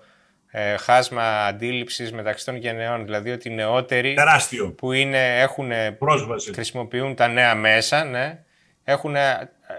ε, 0.52 0.78
χάσμα 0.78 1.46
αντίληψης 1.46 2.12
μεταξύ 2.12 2.46
των 2.46 2.56
γενεών. 2.56 3.04
Δηλαδή 3.04 3.32
ότι 3.32 3.50
οι 3.50 3.54
νεότεροι 3.54 4.14
τεράστιο. 4.14 4.72
που 4.72 4.92
είναι, 4.92 5.40
έχουν, 5.40 5.72
πρόσβαση. 5.98 6.54
χρησιμοποιούν 6.54 7.16
τα 7.16 7.28
νέα 7.28 7.56
μέσα, 7.56 8.04
ναι, 8.04 8.40
έχουν 8.84 9.16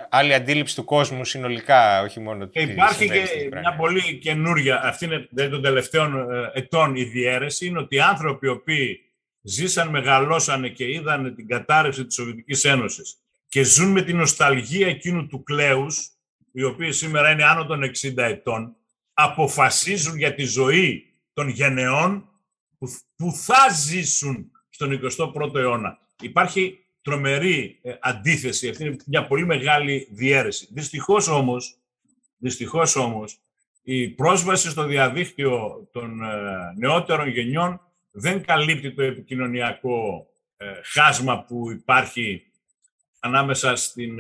άλλη 0.09 0.35
αντίληψη 0.35 0.75
του 0.75 0.85
κόσμου 0.85 1.25
συνολικά, 1.25 2.03
όχι 2.03 2.21
μόνο 2.21 2.47
του. 2.47 2.61
Υπάρχει 2.61 3.09
και 3.09 3.49
μια 3.61 3.75
πολύ 3.77 4.19
καινούρια, 4.19 4.83
αυτή 4.85 5.05
είναι 5.05 5.29
δηλαδή, 5.31 5.51
των 5.51 5.63
τελευταίων 5.63 6.31
ε, 6.33 6.51
ετών 6.53 6.97
η 6.97 7.05
διαίρεση, 7.05 7.67
είναι 7.67 7.79
ότι 7.79 7.97
οι 7.97 8.01
άνθρωποι 8.01 8.47
οι 8.47 8.51
οποίοι 8.51 9.01
ζήσαν, 9.43 9.89
μεγαλώσανε 9.89 10.69
και 10.69 10.91
είδαν 10.91 11.35
την 11.35 11.49
κατάρρευση 11.49 12.07
της 12.07 12.15
Σοβιετικής 12.15 12.65
Ένωσης 12.65 13.19
και 13.49 13.63
ζουν 13.63 13.91
με 13.91 14.03
την 14.03 14.17
νοσταλγία 14.17 14.89
εκείνου 14.89 15.27
του 15.27 15.43
κλέους, 15.43 16.11
οι 16.53 16.63
οποίοι 16.63 16.93
σήμερα 16.93 17.31
είναι 17.31 17.45
άνω 17.45 17.67
των 17.67 17.83
60 17.83 18.13
ετών, 18.17 18.77
αποφασίζουν 19.21 20.17
για 20.17 20.35
τη 20.35 20.45
ζωή 20.45 21.15
των 21.33 21.49
γενεών 21.49 22.29
που 23.17 23.33
θα 23.33 23.73
ζήσουν 23.73 24.51
στον 24.69 25.01
21ο 25.03 25.55
αιώνα. 25.55 25.99
Υπάρχει 26.23 26.79
τρομερή 27.03 27.79
ε, 27.83 27.95
αντίθεση. 28.01 28.69
Αυτή 28.69 28.85
είναι 28.85 28.97
μια 29.07 29.27
πολύ 29.27 29.47
μεγάλη 29.47 30.09
διαίρεση. 30.11 30.69
Δυστυχώς 30.71 31.29
όμως, 31.29 31.79
δυστυχώς 32.37 32.97
όμως, 32.97 33.41
η 33.83 34.09
πρόσβαση 34.09 34.71
στο 34.71 34.85
διαδίκτυο 34.85 35.89
των 35.93 36.23
ε, 36.23 36.73
νεότερων 36.77 37.29
γενιών 37.29 37.81
δεν 38.11 38.45
καλύπτει 38.45 38.95
το 38.95 39.03
επικοινωνιακό 39.03 40.27
ε, 40.57 40.67
χάσμα 40.85 41.45
που 41.45 41.71
υπάρχει 41.71 42.43
ανάμεσα 43.21 43.77
στην 43.77 44.19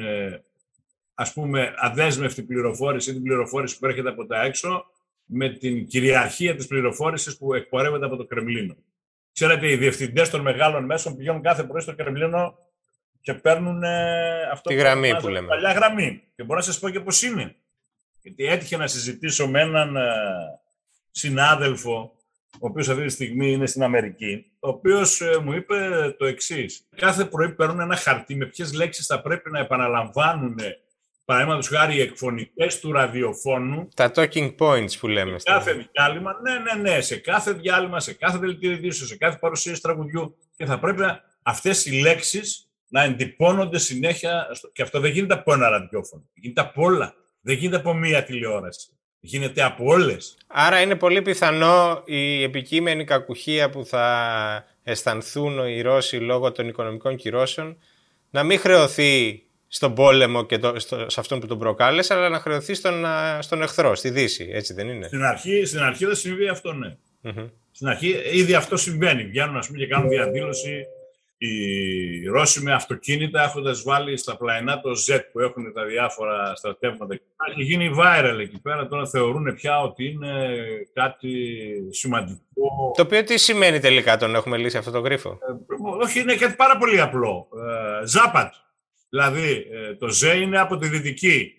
ας 1.20 1.32
πούμε 1.32 1.74
αδέσμευτη 1.76 2.42
πληροφόρηση 2.42 3.10
ή 3.10 3.12
την 3.12 3.22
πληροφόρηση 3.22 3.78
που 3.78 3.86
έρχεται 3.86 4.08
από 4.08 4.26
τα 4.26 4.42
έξω 4.42 4.86
με 5.24 5.48
την 5.48 5.86
κυριαρχία 5.86 6.54
της 6.54 6.66
πληροφόρησης 6.66 7.36
που 7.36 7.54
εκπορεύεται 7.54 8.04
από 8.04 8.16
το 8.16 8.24
Κρεμλίνο. 8.24 8.76
Ξέρετε, 9.32 9.70
οι 9.70 9.76
διευθυντές 9.76 10.30
των 10.30 10.40
μεγάλων 10.40 10.84
μέσων 10.84 11.16
πηγαίνουν 11.16 11.42
κάθε 11.42 11.64
πρωί 11.64 11.80
στο 11.80 11.94
Κρεμλίνο 11.94 12.58
και 13.20 13.34
παίρνουν 13.34 13.82
αυτό 14.52 14.68
Τη 14.68 14.74
γραμμή 14.74 15.16
που, 15.16 15.28
λέμε. 15.28 15.46
Παλιά 15.46 15.72
γραμμή. 15.72 16.22
Και 16.34 16.42
μπορώ 16.42 16.58
να 16.58 16.64
σας 16.64 16.78
πω 16.78 16.90
και 16.90 17.00
πώς 17.00 17.22
είναι. 17.22 17.56
Γιατί 18.22 18.44
έτυχε 18.44 18.76
να 18.76 18.86
συζητήσω 18.86 19.48
με 19.48 19.60
έναν 19.60 19.96
ε, 19.96 20.10
συνάδελφο, 21.10 22.12
ο 22.52 22.66
οποίος 22.66 22.88
αυτή 22.88 23.02
τη 23.02 23.08
στιγμή 23.08 23.52
είναι 23.52 23.66
στην 23.66 23.82
Αμερική, 23.82 24.52
ο 24.58 24.68
οποίος 24.68 25.20
ε, 25.20 25.38
μου 25.38 25.52
είπε 25.52 25.76
το 26.18 26.26
εξής. 26.26 26.88
Κάθε 26.96 27.24
πρωί 27.24 27.54
παίρνουν 27.54 27.80
ένα 27.80 27.96
χαρτί 27.96 28.34
με 28.34 28.46
ποιες 28.46 28.72
λέξεις 28.72 29.06
θα 29.06 29.20
πρέπει 29.20 29.50
να 29.50 29.58
επαναλαμβάνουν 29.58 30.56
Παραδείγματος 31.28 31.68
χάρη 31.68 31.94
οι 31.96 32.00
εκφωνητές 32.00 32.80
του 32.80 32.92
ραδιοφώνου. 32.92 33.88
Τα 33.94 34.10
talking 34.14 34.54
points 34.58 34.98
που 35.00 35.08
λέμε. 35.08 35.38
Σε 35.38 35.44
κάθε 35.44 35.88
διάλειμμα, 35.92 36.40
ναι, 36.42 36.58
ναι, 36.58 36.90
ναι, 36.90 37.00
σε 37.00 37.16
κάθε 37.16 37.52
διάλειμμα, 37.52 38.00
σε 38.00 38.14
κάθε 38.14 38.38
δελτίο 38.38 38.92
σε 38.92 39.16
κάθε 39.16 39.38
παρουσίαση 39.40 39.80
τραγουδιού. 39.80 40.36
Και 40.56 40.64
θα 40.64 40.78
πρέπει 40.78 41.02
αυτές 41.42 41.86
οι 41.86 42.00
λέξεις 42.00 42.68
να 42.88 43.02
εντυπώνονται 43.02 43.78
συνέχεια. 43.78 44.46
Και 44.72 44.82
αυτό 44.82 45.00
δεν 45.00 45.10
γίνεται 45.10 45.34
από 45.34 45.52
ένα 45.52 45.68
ραδιόφωνο. 45.68 46.28
Γίνεται 46.34 46.60
από 46.60 46.82
όλα. 46.82 47.14
Δεν 47.40 47.56
γίνεται 47.56 47.76
από 47.76 47.94
μία 47.94 48.22
τηλεόραση. 48.24 48.88
Γίνεται 49.20 49.62
από 49.62 49.84
όλες. 49.84 50.36
Άρα 50.46 50.80
είναι 50.80 50.96
πολύ 50.96 51.22
πιθανό 51.22 52.02
η 52.04 52.42
επικείμενη 52.42 53.04
κακουχία 53.04 53.70
που 53.70 53.84
θα 53.84 54.64
αισθανθούν 54.82 55.66
οι 55.66 55.80
Ρώσοι 55.80 56.16
λόγω 56.16 56.52
των 56.52 56.68
οικονομικών 56.68 57.16
κυρώσεων 57.16 57.78
να 58.30 58.42
μην 58.42 58.58
χρεωθεί 58.58 59.42
στον 59.68 59.94
πόλεμο 59.94 60.46
και 60.46 60.58
το, 60.58 60.80
στο, 60.80 61.10
σε 61.10 61.20
αυτόν 61.20 61.40
που 61.40 61.46
τον 61.46 61.58
προκάλεσε, 61.58 62.14
αλλά 62.14 62.28
να 62.28 62.40
χρεωθεί 62.40 62.74
στον, 62.74 63.04
στον 63.40 63.62
εχθρό, 63.62 63.94
στη 63.94 64.10
Δύση. 64.10 64.48
Έτσι 64.52 64.74
δεν 64.74 64.88
είναι; 64.88 65.06
Στην 65.06 65.22
αρχή, 65.22 65.64
στην 65.64 65.80
αρχή 65.80 66.04
δεν 66.06 66.14
συμβεί 66.14 66.48
αυτό, 66.48 66.72
ναι. 66.72 66.96
Στην 67.70 67.88
αρχή 67.88 68.14
ήδη 68.32 68.54
αυτό 68.54 68.76
συμβαίνει. 68.76 69.24
Βγαίνουν 69.24 69.56
ας 69.56 69.66
πούμε, 69.66 69.78
και 69.78 69.86
κάνουν 69.86 70.08
διαδήλωση 70.08 70.86
οι 71.38 72.26
Ρώσοι 72.26 72.62
με 72.62 72.72
αυτοκίνητα 72.72 73.42
έχοντας 73.42 73.82
βάλει 73.82 74.16
στα 74.16 74.36
πλαϊνά 74.36 74.80
το 74.80 74.90
Z 74.90 75.18
που 75.32 75.40
έχουν 75.40 75.72
τα 75.72 75.84
διάφορα 75.84 76.54
στρατεύματα. 76.54 77.14
Έχει 77.50 77.62
γίνει 77.62 77.90
viral 77.98 78.38
εκεί 78.40 78.60
πέρα. 78.60 78.86
Τώρα 78.86 79.06
θεωρούν 79.06 79.54
πια 79.54 79.80
ότι 79.80 80.04
είναι 80.04 80.56
κάτι 80.92 81.30
σημαντικό. 81.90 82.40
Το 82.96 83.02
οποίο 83.02 83.24
τι 83.24 83.38
σημαίνει 83.38 83.78
τελικά 83.80 84.16
τον 84.16 84.34
έχουμε 84.34 84.56
λύσει 84.56 84.76
αυτό 84.76 84.90
το 84.90 85.00
γρίφο; 85.00 85.30
Ε, 85.30 86.02
όχι, 86.02 86.20
είναι 86.20 86.34
κάτι 86.34 86.54
πάρα 86.54 86.76
πολύ 86.76 87.00
απλό. 87.00 87.48
Ε, 88.02 88.06
Ζάπατ. 88.06 88.54
Δηλαδή 89.08 89.66
ε, 89.72 89.94
το 89.94 90.06
Z 90.06 90.40
είναι 90.40 90.58
από 90.58 90.76
τη 90.76 90.88
δυτική. 90.88 91.52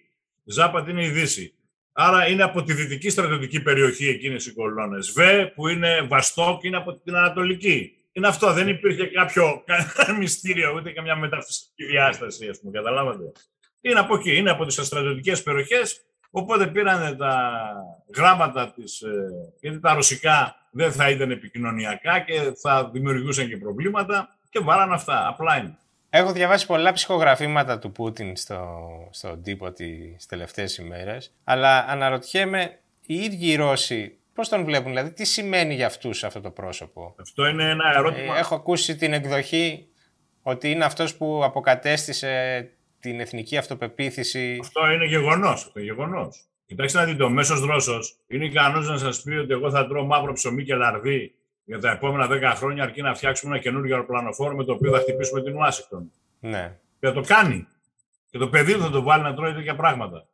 Ζάπατ 0.44 0.88
είναι 0.88 1.06
η 1.06 1.10
δύση. 1.10 1.54
Άρα 1.92 2.28
είναι 2.28 2.44
από 2.44 2.64
τη 2.64 2.74
δυτική 2.74 3.10
στρατιωτική 3.10 3.62
περιοχή 3.62 4.08
εκείνες 4.08 4.46
οι 4.46 4.54
κολόνες. 4.54 5.12
Β 5.12 5.20
που 5.56 5.68
είναι 5.68 6.02
Βαστόκ 6.02 6.64
είναι 6.64 6.78
από 6.78 6.94
την 6.94 7.16
ανατολική. 7.16 7.94
Είναι 8.12 8.28
αυτό, 8.28 8.54
δεν 8.54 8.68
υπήρχε 8.68 9.06
κάποιο 9.06 9.64
μυστήριο, 10.20 10.74
ούτε 10.76 10.92
καμιά 10.92 11.16
μεταφυσική 11.16 11.86
διάσταση, 11.86 12.48
ας 12.48 12.60
πούμε, 12.60 12.72
καταλάβατε. 12.72 13.32
Είναι 13.82 14.00
από 14.00 14.16
εκεί, 14.16 14.36
είναι 14.36 14.50
από 14.50 14.66
τις 14.66 14.86
στρατιωτικές 14.86 15.44
περιοχές, 15.44 16.02
οπότε 16.30 16.68
πήραν 16.68 17.18
τα 17.18 17.62
γράμματα 18.16 18.72
της, 18.72 19.02
ε, 19.02 19.30
γιατί 19.62 19.80
τα 19.80 19.94
ρωσικά 19.94 20.56
δεν 20.72 20.92
θα 20.92 21.10
ήταν 21.10 21.32
επικοινωνιακά 21.32 22.20
και 22.20 22.54
θα 22.62 22.90
δημιουργούσαν 22.90 23.48
και 23.48 23.58
προβλήματα 23.58 24.38
και 24.50 24.60
βάλαν 24.60 24.94
αυτά, 24.94 25.28
απλά 25.28 25.58
είναι. 25.58 25.78
Έχω 26.10 26.32
διαβάσει 26.32 26.66
πολλά 26.66 26.92
ψυχογραφήματα 26.92 27.80
του 27.80 27.92
Πούτιν 27.92 28.36
στο, 28.36 28.80
στον 29.12 29.44
τύπο 29.44 29.72
τις 29.72 30.26
τελευταίες 30.26 30.78
ημέρες, 30.78 31.34
αλλά 31.44 31.86
αναρωτιέμαι 31.88 32.80
οι 33.06 33.16
ίδιοι 33.16 33.52
οι 33.52 33.56
Ρώσοι 33.56 34.18
πώς 34.34 34.50
τον 34.50 34.64
βλέπουν, 34.64 34.88
δηλαδή 34.88 35.12
τι 35.12 35.26
σημαίνει 35.26 35.76
για 35.76 35.86
αυτούς 35.86 36.24
αυτό 36.24 36.42
το 36.42 36.50
πρόσωπο; 36.50 37.16
Αυτό 37.20 37.46
είναι 37.48 37.70
ένα 37.70 37.94
ερώτημα. 37.96 38.36
Ε, 38.36 38.40
έχω 38.40 38.56
ακούσει 38.56 38.96
την 38.96 39.14
εκδοχή 39.14 39.88
ότι 40.42 40.72
είναι 40.72 40.86
αυτός 40.86 41.16
που 41.16 41.44
αποκατέστησε 41.44 42.70
την 43.00 43.20
εθνική 43.20 43.58
αυτοπεποίθηση. 43.58 44.58
Αυτό 44.62 44.92
είναι 44.92 45.06
γεγονός, 45.06 45.66
αυτό 45.66 45.80
γεγονός. 45.80 46.44
Κοιτάξτε 46.66 47.00
να 47.00 47.06
δείτε, 47.06 47.24
ο 47.24 47.30
μέσος 47.30 47.60
Ρώσος 47.60 48.18
είναι 48.28 48.46
ικανός 48.46 48.88
να 48.88 48.98
σας 48.98 49.22
πει 49.22 49.32
ότι 49.32 49.54
εγώ 49.54 49.72
θα 49.72 49.88
τρώω 49.88 50.06
μαύρο 50.06 50.34
ψωμί 50.34 50.64
και 50.64 50.76
λαρδί 50.76 51.34
για 51.70 51.80
τα 51.80 51.92
επόμενα 51.92 52.52
10 52.52 52.56
χρόνια, 52.56 52.84
αρκεί 52.84 53.02
να 53.02 53.16
φτιάξουμε 53.16 53.54
ένα 53.54 53.64
καινούργιο 53.64 53.96
αεροπλανοφόρο 53.96 54.56
με 54.56 54.64
το 54.64 54.74
οποίο 54.74 54.92
θα 54.92 55.00
χτυπήσουμε 55.00 55.42
την 55.42 55.56
Ουάσιγκτον. 55.56 56.12
Ναι. 56.40 56.78
Και 57.00 57.08
θα 57.08 57.14
το 57.14 57.22
κάνει. 57.22 57.68
Και 58.30 58.38
το 58.38 58.50
παιδί 58.50 58.74
θα 58.74 58.90
το 58.90 59.02
βάλει 59.02 59.24
να 59.24 59.34
τρώει 59.34 59.54
τέτοια 59.54 59.76
πράγματα. 59.76 60.28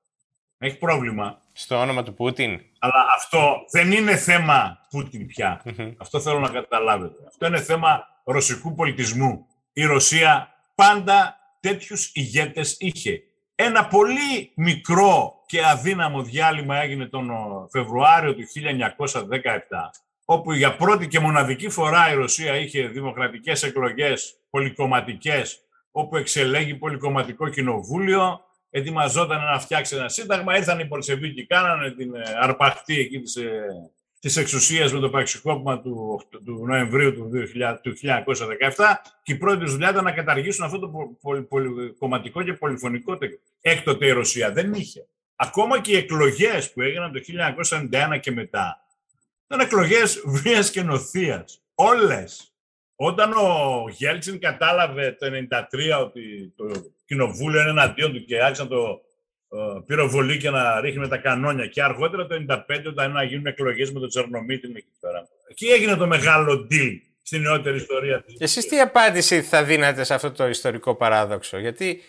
Έχει 0.58 0.78
πρόβλημα. 0.78 1.42
Στο 1.52 1.76
όνομα 1.76 2.04
του 2.04 2.14
Πούτιν. 2.14 2.62
Αλλά 2.80 3.06
αυτό 3.16 3.56
δεν 3.72 3.92
είναι 3.92 4.16
θέμα 4.16 4.80
Πούτιν 4.90 5.28
πια. 5.28 5.64
Αυτό 5.98 6.20
θέλω 6.20 6.40
να 6.40 6.50
καταλάβετε. 6.50 7.24
Αυτό 7.28 7.46
είναι 7.46 7.62
θέμα 7.62 8.08
ρωσικού 8.24 8.76
πολιτισμού. 8.76 9.48
Η 9.74 9.86
Ρωσία 9.86 10.54
πάντα 10.76 11.38
τέτοιους 11.60 12.12
ηγέτες 12.14 12.76
είχε. 12.80 13.22
Ένα 13.56 13.88
πολύ 13.88 14.52
μικρό 14.56 15.44
και 15.46 15.66
αδύναμο 15.66 16.22
διάλειμμα 16.22 16.78
έγινε 16.78 17.06
τον 17.06 17.30
Φεβρουάριο 17.72 18.36
του 18.36 18.44
1917 18.44 19.24
όπου 20.26 20.54
για 20.54 20.76
πρώτη 20.76 21.08
και 21.08 21.20
μοναδική 21.20 21.70
φορά 21.70 22.12
η 22.12 22.16
Ρωσία 22.16 22.58
είχε 22.58 22.88
δημοκρατικές 22.88 23.64
εκλογές 23.64 24.40
πολυκομματικές, 24.50 25.60
όπου 25.92 26.18
εξελέγει 26.18 26.76
πολυκομματικό 26.76 27.50
κοινοβούλιο, 27.50 28.40
ετοιμαζόταν 28.70 29.44
να 29.44 29.60
φτιάξει 29.60 29.96
ένα 29.96 30.10
σύνταγμα, 30.10 30.58
ήρθαν 30.58 30.80
οι 30.80 30.86
Πολσεβίκοι, 30.86 31.46
κάνανε 31.46 31.92
την 31.92 32.16
ε, 32.16 32.22
αρπαχτή 32.42 33.00
εκεί 33.00 33.20
της, 33.20 33.36
ε, 33.36 33.66
της 34.20 34.38
εξουσίας 34.38 34.94
με 34.94 35.00
το 35.00 35.10
πραξικόπημα 35.10 35.82
του, 35.82 36.22
του 36.46 36.66
Νοεμβρίου 36.66 37.14
του, 37.14 37.30
2000, 37.34 37.80
του 37.82 37.94
1917 37.98 39.02
και 39.24 39.34
η 39.34 39.38
πρώτη 39.38 39.60
τους 39.60 39.72
δουλειά 39.72 39.90
ήταν 39.90 40.04
να 40.04 40.12
καταργήσουν 40.12 40.66
αυτό 40.66 40.80
το 40.80 40.92
πολυκομματικό 41.50 42.44
και 42.44 42.54
πολυφωνικό 42.54 43.18
έκτοτε 43.62 44.06
η 44.06 44.12
Ρωσία. 44.12 44.52
Δεν 44.52 44.74
είχε. 44.74 45.08
Ακόμα 45.36 45.80
και 45.80 45.92
οι 45.92 45.96
εκλογές 45.98 46.74
που 46.74 46.82
έγιναν 46.82 47.12
το 47.12 47.20
1991 47.20 48.20
και 48.20 48.32
μετά, 48.32 48.85
ήταν 49.48 49.60
εκλογές 49.60 50.22
βίας 50.26 50.72
και 50.72 50.82
νοθείας. 50.82 51.62
Όλες. 51.76 52.50
Όταν 52.96 53.32
ο 53.32 53.86
Γέλτσιν 53.90 54.40
κατάλαβε 54.40 55.12
το 55.20 55.26
1993 55.26 56.02
ότι 56.02 56.54
το 56.56 56.66
κοινοβούλιο 57.06 57.62
είναι 57.62 57.70
εναντίον 57.70 58.14
του 58.14 58.26
και 58.26 58.44
άρχισε 58.44 58.64
να 58.64 58.68
το 58.68 59.02
ε, 59.52 59.80
πυροβολεί 59.86 60.38
και 60.38 60.50
να 60.50 60.80
ρίχνει 60.82 61.08
τα 61.08 61.18
κανόνια. 61.18 61.68
Και 61.68 61.84
αργότερα 61.84 62.28
το 62.28 62.46
1995 62.50 62.60
όταν 62.88 63.12
να 63.12 63.24
γίνουν 63.24 63.46
εκλογές 63.46 63.92
με 63.92 64.00
το 64.00 64.08
Τσερνομίτι 64.08 64.72
εκεί 64.76 64.92
πέρα. 65.00 65.28
Εκεί 65.48 65.66
έγινε 65.66 65.96
το 65.96 66.08
μεγάλο 66.08 66.68
deal 66.72 67.00
στην 67.22 67.42
νεότερη 67.42 67.76
ιστορία 67.76 68.22
της. 68.22 68.36
Εσείς 68.40 68.68
τι 68.68 68.80
απάντηση 68.80 69.42
θα 69.42 69.64
δίνατε 69.64 70.04
σε 70.04 70.14
αυτό 70.14 70.32
το 70.32 70.48
ιστορικό 70.48 70.96
παράδοξο, 70.96 71.58
γιατί 71.58 72.02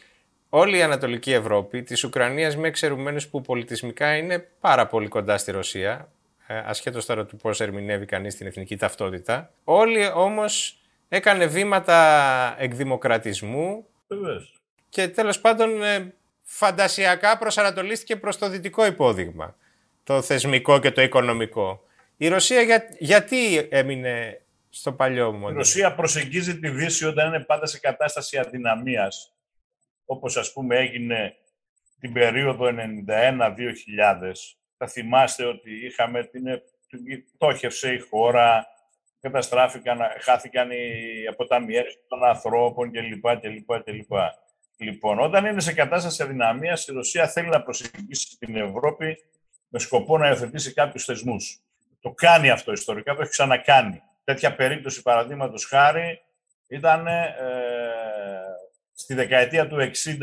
όλη 0.49 0.77
η 0.77 0.83
Ανατολική 0.83 1.33
Ευρώπη, 1.33 1.83
της 1.83 2.05
Ουκρανίας 2.05 2.57
με 2.57 2.69
εξαιρουμένους 2.69 3.29
που 3.29 3.41
πολιτισμικά 3.41 4.17
είναι 4.17 4.49
πάρα 4.61 4.87
πολύ 4.87 5.09
κοντά 5.09 5.39
στη 5.39 5.51
Ρωσία, 5.51 5.91
ε, 5.91 6.16
ασχέτως 6.47 7.07
τώρα 7.07 7.27
του 7.27 7.37
πώς 7.37 7.61
ερμηνεύει 7.61 8.07
κανείς 8.07 8.37
την 8.37 8.47
εθνική 8.47 8.77
ταυτότητα. 8.77 9.53
Όλοι 9.65 10.07
όμως 10.15 10.81
έκανε 11.09 11.47
βήματα 11.47 12.55
εκδημοκρατισμού 12.59 13.87
και 14.89 15.09
τέλος 15.09 15.41
πάντων 15.41 15.83
ε, 15.83 16.15
φαντασιακά 16.43 17.39
προσανατολίστηκε 17.39 18.17
προς 18.17 18.39
το 18.39 18.49
δυτικό 18.49 18.87
υπόδειγμα, 18.87 19.57
το 20.05 20.23
θεσμικό 20.23 20.79
και 20.79 20.91
το 20.91 21.03
οικονομικό. 21.03 21.85
Η 22.17 22.29
Ρωσία 22.29 22.91
γιατί 22.99 23.69
έμεινε 23.71 24.41
στο 24.71 24.93
παλιό 24.93 25.33
μοντέλο; 25.33 25.51
Η 25.51 25.57
Ρωσία 25.57 25.95
προσεγγίζει 25.95 26.59
τη 26.59 26.69
Δύση 26.69 27.07
όταν 27.07 27.27
είναι 27.27 27.45
πάντα 27.45 27.67
σε 27.67 27.79
κατάσταση 27.79 28.39
αδυναμίας, 28.39 29.33
όπως 30.05 30.37
ας 30.37 30.53
πούμε 30.53 30.77
έγινε 30.77 31.37
την 32.01 32.13
περίοδο 32.13 32.67
91-2000, 32.67 32.73
θα 34.77 34.87
θυμάστε 34.87 35.45
ότι 35.45 35.87
είχαμε 35.87 36.25
την, 36.25 36.45
πτώχευσε 37.35 37.93
η 37.93 37.99
χώρα, 37.99 38.67
καταστράφηκαν, 39.21 39.99
χάθηκαν 40.21 40.71
οι 40.71 41.27
αποταμιεύσεις 41.31 41.99
των 42.09 42.25
ανθρώπων 42.25 42.91
κλπ. 42.91 43.41
κλπ, 43.41 43.83
κλπ. 43.85 44.13
Λοιπόν, 44.77 45.21
όταν 45.21 45.47
είναι 45.47 45.61
σε 45.61 45.73
κατάσταση 45.73 46.23
αδυναμίας, 46.23 46.89
η 46.89 46.93
Ρωσία 46.93 47.29
θέλει 47.29 47.49
να 47.49 47.63
προσεγγίσει 47.63 48.39
την 48.39 48.57
Ευρώπη 48.57 49.17
με 49.69 49.79
σκοπό 49.79 50.19
να 50.19 50.29
υιοθετήσει 50.29 50.73
κάποιους 50.73 51.05
θεσμούς. 51.05 51.61
Το 52.01 52.11
κάνει 52.11 52.51
αυτό 52.51 52.73
ιστορικά, 52.73 53.15
το 53.15 53.23
έχει 53.23 53.31
ξανακάνει. 53.31 54.03
Τέτοια 54.25 54.55
περίπτωση, 54.55 55.03
παραδείγματος 55.03 55.65
χάρη, 55.65 56.23
ήταν 56.69 57.07
ε, 57.07 57.35
στη 58.95 59.15
δεκαετία 59.15 59.69
του 59.69 59.77
60, 59.77 60.19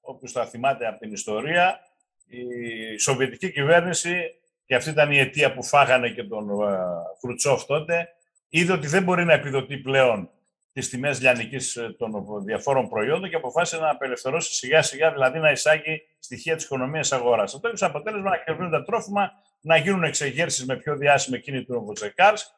όπως 0.00 0.32
θα 0.32 0.46
θυμάται 0.46 0.86
από 0.86 0.98
την 0.98 1.12
ιστορία, 1.12 1.80
η 2.36 2.98
Σοβιετική 2.98 3.50
κυβέρνηση, 3.50 4.34
και 4.66 4.74
αυτή 4.74 4.90
ήταν 4.90 5.12
η 5.12 5.18
αιτία 5.18 5.52
που 5.52 5.62
φάγανε 5.62 6.08
και 6.08 6.24
τον 6.24 6.50
ε, 6.50 6.76
Χρουτσόφ 7.20 7.64
τότε, 7.64 8.08
είδε 8.48 8.72
ότι 8.72 8.86
δεν 8.86 9.02
μπορεί 9.02 9.24
να 9.24 9.32
επιδοτεί 9.32 9.76
πλέον 9.76 10.30
τις 10.72 10.88
τιμές 10.88 11.20
λιανικής 11.20 11.76
ε, 11.76 11.94
των 11.98 12.24
διαφόρων 12.44 12.88
προϊόντων 12.88 13.28
και 13.28 13.36
αποφάσισε 13.36 13.80
να 13.80 13.90
απελευθερώσει 13.90 14.54
σιγά 14.54 14.82
σιγά, 14.82 15.12
δηλαδή 15.12 15.38
να 15.38 15.50
εισάγει 15.50 16.02
στοιχεία 16.18 16.56
της 16.56 16.64
οικονομίας 16.64 17.12
αγοράς. 17.12 17.54
Αυτό 17.54 17.68
έχει 17.68 17.84
αποτέλεσμα 17.84 18.30
να 18.30 18.36
κερδούν 18.36 18.70
τα 18.70 18.82
τρόφιμα, 18.82 19.32
να 19.60 19.76
γίνουν 19.76 20.04
εξεγέρσεις 20.04 20.66
με 20.66 20.76
πιο 20.76 20.96
διάσημη 20.96 21.36
εκείνη 21.36 21.64
του 21.64 21.82
Βοτσεκάρς, 21.84 22.54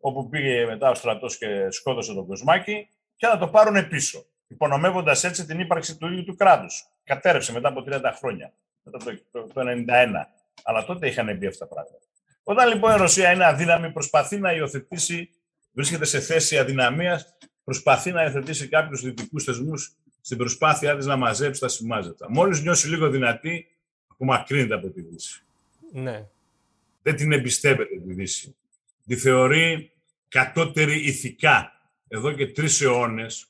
όπου 0.00 0.28
πήγε 0.28 0.66
μετά 0.66 0.90
ο 0.90 0.94
στρατός 0.94 1.38
και 1.38 1.70
σκότωσε 1.70 2.14
τον 2.14 2.26
Κοσμάκη, 2.26 2.88
και 3.16 3.26
να 3.26 3.38
το 3.38 3.48
πάρουν 3.48 3.88
πίσω, 3.88 4.24
υπονομεύοντας 4.48 5.24
έτσι 5.24 5.46
την 5.46 5.60
ύπαρξη 5.60 5.96
του 5.96 6.06
ίδιου 6.06 6.24
του 6.24 6.36
κράτους. 6.36 6.86
Κατέρευσε 7.04 7.52
μετά 7.52 7.68
από 7.68 7.84
30 7.86 8.00
χρόνια 8.18 8.52
μετά 8.52 8.65
το, 8.90 8.98
το, 9.32 9.46
το 9.54 9.60
91. 9.60 9.84
Αλλά 10.62 10.84
τότε 10.84 11.08
είχαν 11.08 11.36
μπει 11.36 11.46
αυτά 11.46 11.68
τα 11.68 11.74
πράγματα. 11.74 12.04
Όταν 12.42 12.68
λοιπόν 12.68 12.94
η 12.94 12.96
Ρωσία 12.96 13.32
είναι 13.32 13.46
αδύναμη, 13.46 13.92
προσπαθεί 13.92 14.38
να 14.38 14.52
υιοθετήσει, 14.52 15.30
βρίσκεται 15.72 16.04
σε 16.04 16.20
θέση 16.20 16.58
αδυναμίας, 16.58 17.36
προσπαθεί 17.64 18.12
να 18.12 18.22
υιοθετήσει 18.22 18.68
κάποιους 18.68 19.02
δυτικούς 19.02 19.44
θεσμούς 19.44 19.96
στην 20.20 20.38
προσπάθειά 20.38 20.96
της 20.96 21.06
να 21.06 21.16
μαζέψει 21.16 21.60
τα 21.60 21.68
σημάζετα. 21.68 22.26
Μόλις 22.30 22.62
νιώσει 22.62 22.88
λίγο 22.88 23.10
δυνατή, 23.10 23.66
απομακρύνεται 24.06 24.74
από 24.74 24.88
τη 24.88 25.00
Δύση. 25.00 25.42
Ναι. 25.92 26.26
Δεν 27.02 27.16
την 27.16 27.32
εμπιστεύεται 27.32 27.96
τη 27.96 28.12
Δύση. 28.12 28.56
Τη 29.06 29.16
θεωρεί 29.16 29.92
κατώτερη 30.28 31.06
ηθικά. 31.06 31.72
Εδώ 32.08 32.32
και 32.32 32.46
τρεις 32.46 32.80
αιώνες, 32.80 33.46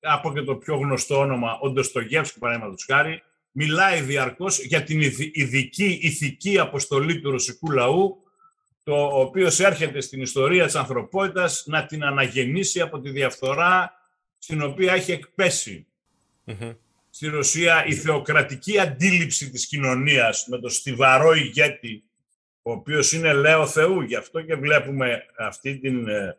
από 0.00 0.32
και 0.32 0.42
το 0.42 0.56
πιο 0.56 0.76
γνωστό 0.76 1.18
όνομα, 1.18 1.58
ο 1.58 1.70
Ντοστογεύσκη, 1.70 2.38
παραδείγματος 2.38 2.84
χάρη, 2.84 3.22
μιλάει 3.56 4.00
διαρκώς 4.00 4.64
για 4.64 4.82
την 4.82 5.00
ειδική 5.32 5.98
ηθική 6.02 6.58
αποστολή 6.58 7.20
του 7.20 7.30
ρωσικού 7.30 7.70
λαού, 7.70 8.22
το 8.82 9.06
οποίος 9.06 9.60
έρχεται 9.60 10.00
στην 10.00 10.20
ιστορία 10.20 10.64
της 10.64 10.74
ανθρωπότητας 10.74 11.64
να 11.66 11.86
την 11.86 12.04
αναγεννήσει 12.04 12.80
από 12.80 13.00
τη 13.00 13.10
διαφθορά 13.10 13.92
στην 14.38 14.62
οποία 14.62 14.92
έχει 14.92 15.20
στη 17.10 17.26
Ρωσία 17.26 17.86
η 17.86 17.94
θεοκρατική 17.94 18.78
αντίληψη 18.78 19.50
της 19.50 19.66
κοινωνίας 19.66 20.46
με 20.48 20.58
το 20.58 20.68
στιβαρό 20.68 21.34
ηγέτη, 21.34 22.04
ο 22.62 22.72
οποίος 22.72 23.12
είναι 23.12 23.32
λέω 23.32 23.66
Θεού. 23.66 24.00
Γι' 24.00 24.16
αυτό 24.16 24.42
και 24.42 24.54
βλέπουμε 24.54 25.24
αυτή 25.38 25.78
την 25.78 26.08
ε, 26.08 26.36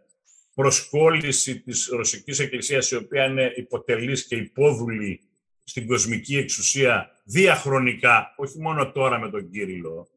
προσκόλληση 0.53 1.59
της 1.59 1.87
Ρωσικής 1.91 2.39
Εκκλησίας, 2.39 2.91
η 2.91 2.95
οποία 2.95 3.25
είναι 3.25 3.53
υποτελής 3.55 4.25
και 4.25 4.35
υπόδουλη 4.35 5.21
στην 5.67 5.87
κοσμική 5.87 6.37
εξουσία 6.37 7.11
διαχρονικά, 7.23 8.33
όχι 8.37 8.59
μόνο 8.59 8.91
τώρα 8.91 9.19
με 9.19 9.29
τον 9.29 9.49
Κύριλο, 9.49 10.07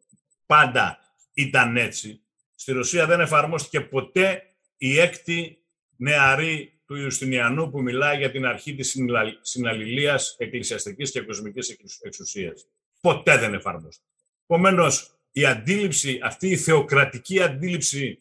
πάντα 0.46 0.98
ήταν 1.34 1.76
έτσι. 1.76 2.20
Στη 2.54 2.72
Ρωσία 2.72 3.06
δεν 3.06 3.20
εφαρμόστηκε 3.20 3.80
ποτέ 3.80 4.42
η 4.76 4.98
έκτη 4.98 5.58
νεαρή 5.96 6.80
του 6.86 6.94
Ιουστινιανού 6.96 7.70
που 7.70 7.82
μιλάει 7.82 8.16
για 8.16 8.30
την 8.30 8.46
αρχή 8.46 8.74
της 8.74 8.96
συναλληλίας 9.40 10.36
εκκλησιαστικής 10.38 11.10
και 11.10 11.20
κοσμικής 11.20 11.78
εξουσίας. 12.02 12.66
Ποτέ 13.00 13.38
δεν 13.38 13.54
εφαρμόστηκε. 13.54 14.08
Επομένως, 14.42 15.18
η 15.32 15.44
αντίληψη, 15.44 16.20
αυτή 16.22 16.48
η 16.48 16.56
θεοκρατική 16.56 17.42
αντίληψη 17.42 18.18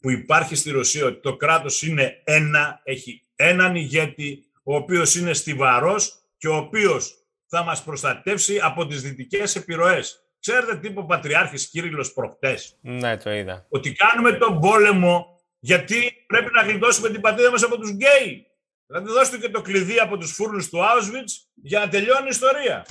που 0.00 0.10
υπάρχει 0.10 0.54
στη 0.54 0.70
Ρωσία 0.70 1.04
ότι 1.04 1.20
το 1.20 1.36
κράτος 1.36 1.82
είναι 1.82 2.20
ένα, 2.24 2.80
έχει 2.84 3.22
έναν 3.36 3.76
ηγέτη, 3.76 4.44
ο 4.62 4.74
οποίος 4.74 5.14
είναι 5.14 5.32
στιβαρός 5.32 6.25
και 6.36 6.48
ο 6.48 6.56
οποίος 6.56 7.26
θα 7.46 7.62
μας 7.62 7.82
προστατεύσει 7.82 8.58
από 8.62 8.86
τις 8.86 9.02
δυτικές 9.02 9.56
επιρροές. 9.56 10.20
Ξέρετε 10.40 10.76
τι 10.76 10.86
είπε 10.86 11.00
ο 11.00 11.04
Πατριάρχης 11.04 11.68
Κύριλλος 11.68 12.12
προχτές; 12.12 12.76
Ναι, 12.80 13.16
το 13.16 13.32
είδα. 13.32 13.66
Ότι 13.68 13.92
κάνουμε 13.92 14.32
τον 14.32 14.60
πόλεμο 14.60 15.40
γιατί 15.58 16.24
πρέπει 16.26 16.50
να 16.54 16.62
γλιτώσουμε 16.62 17.08
την 17.08 17.20
πατρίδα 17.20 17.50
μας 17.50 17.62
από 17.62 17.78
τους 17.78 17.90
γκέι. 17.90 18.46
Δηλαδή 18.86 19.08
δώστε 19.08 19.38
και 19.38 19.48
το 19.48 19.60
κλειδί 19.60 19.98
από 19.98 20.16
τους 20.18 20.32
φούρνους 20.32 20.68
του 20.68 20.78
Auschwitz 20.78 21.46
για 21.54 21.78
να 21.78 21.88
τελειώνει 21.88 22.24
η 22.24 22.28
ιστορία. 22.30 22.86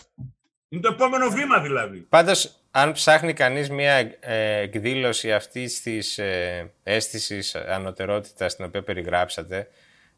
Είναι 0.69 0.81
το 0.81 0.89
επόμενο 0.91 1.29
βήμα 1.29 1.59
δηλαδή. 1.59 1.97
Πάντως, 1.99 2.55
αν 2.71 2.91
ψάχνει 2.91 3.33
κανείς 3.33 3.69
μια 3.69 4.17
ε, 4.19 4.59
εκδήλωση 4.59 5.33
αυτής 5.33 5.81
της 5.81 6.17
ε, 6.17 6.73
αίσθησης 6.83 7.55
ανωτερότητας 7.55 8.55
την 8.55 8.65
οποία 8.65 8.83
περιγράψατε, 8.83 9.67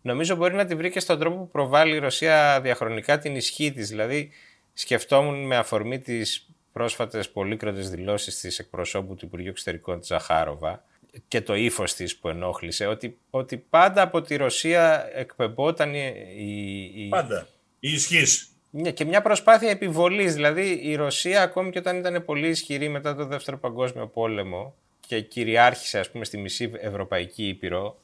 νομίζω 0.07 0.35
μπορεί 0.35 0.53
να 0.53 0.65
τη 0.65 0.75
βρει 0.75 0.91
και 0.91 0.99
στον 0.99 1.19
τρόπο 1.19 1.37
που 1.37 1.49
προβάλλει 1.49 1.95
η 1.95 1.99
Ρωσία 1.99 2.61
διαχρονικά 2.61 3.19
την 3.19 3.35
ισχύ 3.35 3.71
της. 3.71 3.89
Δηλαδή, 3.89 4.31
σκεφτόμουν 4.73 5.45
με 5.45 5.55
αφορμή 5.55 5.99
τις 5.99 6.47
πρόσφατες 6.71 7.29
πολύκροτες 7.29 7.89
δηλώσεις 7.89 8.39
της 8.39 8.59
εκπροσώπου 8.59 9.15
του 9.15 9.25
Υπουργείου 9.25 9.49
Εξωτερικών 9.49 9.99
της 9.99 10.07
Ζαχάροβα 10.07 10.83
και 11.27 11.41
το 11.41 11.55
ύφος 11.55 11.93
της 11.93 12.17
που 12.17 12.29
ενόχλησε, 12.29 12.85
ότι, 12.85 13.17
ότι 13.29 13.57
πάντα 13.57 14.01
από 14.01 14.21
τη 14.21 14.35
Ρωσία 14.35 15.09
εκπεμπόταν 15.13 15.93
η... 15.93 16.91
η... 16.95 17.07
Πάντα. 17.09 17.47
Η 17.79 17.91
ισχύς. 17.91 18.49
Ναι, 18.69 18.91
και 18.91 19.05
μια 19.05 19.21
προσπάθεια 19.21 19.69
επιβολής. 19.69 20.33
Δηλαδή 20.33 20.79
η 20.83 20.95
Ρωσία 20.95 21.41
ακόμη 21.41 21.71
και 21.71 21.79
όταν 21.79 21.97
ήταν 21.97 22.25
πολύ 22.25 22.47
ισχυρή 22.47 22.89
μετά 22.89 23.15
το 23.15 23.25
Δεύτερο 23.25 23.57
Παγκόσμιο 23.57 24.07
Πόλεμο 24.07 24.75
και 25.07 25.21
κυριάρχησε 25.21 25.99
ας 25.99 26.09
πούμε 26.11 26.25
στη 26.25 26.37
μισή 26.37 26.71
Ευρωπαϊκή 26.79 27.47
Ήπειρο, 27.47 27.99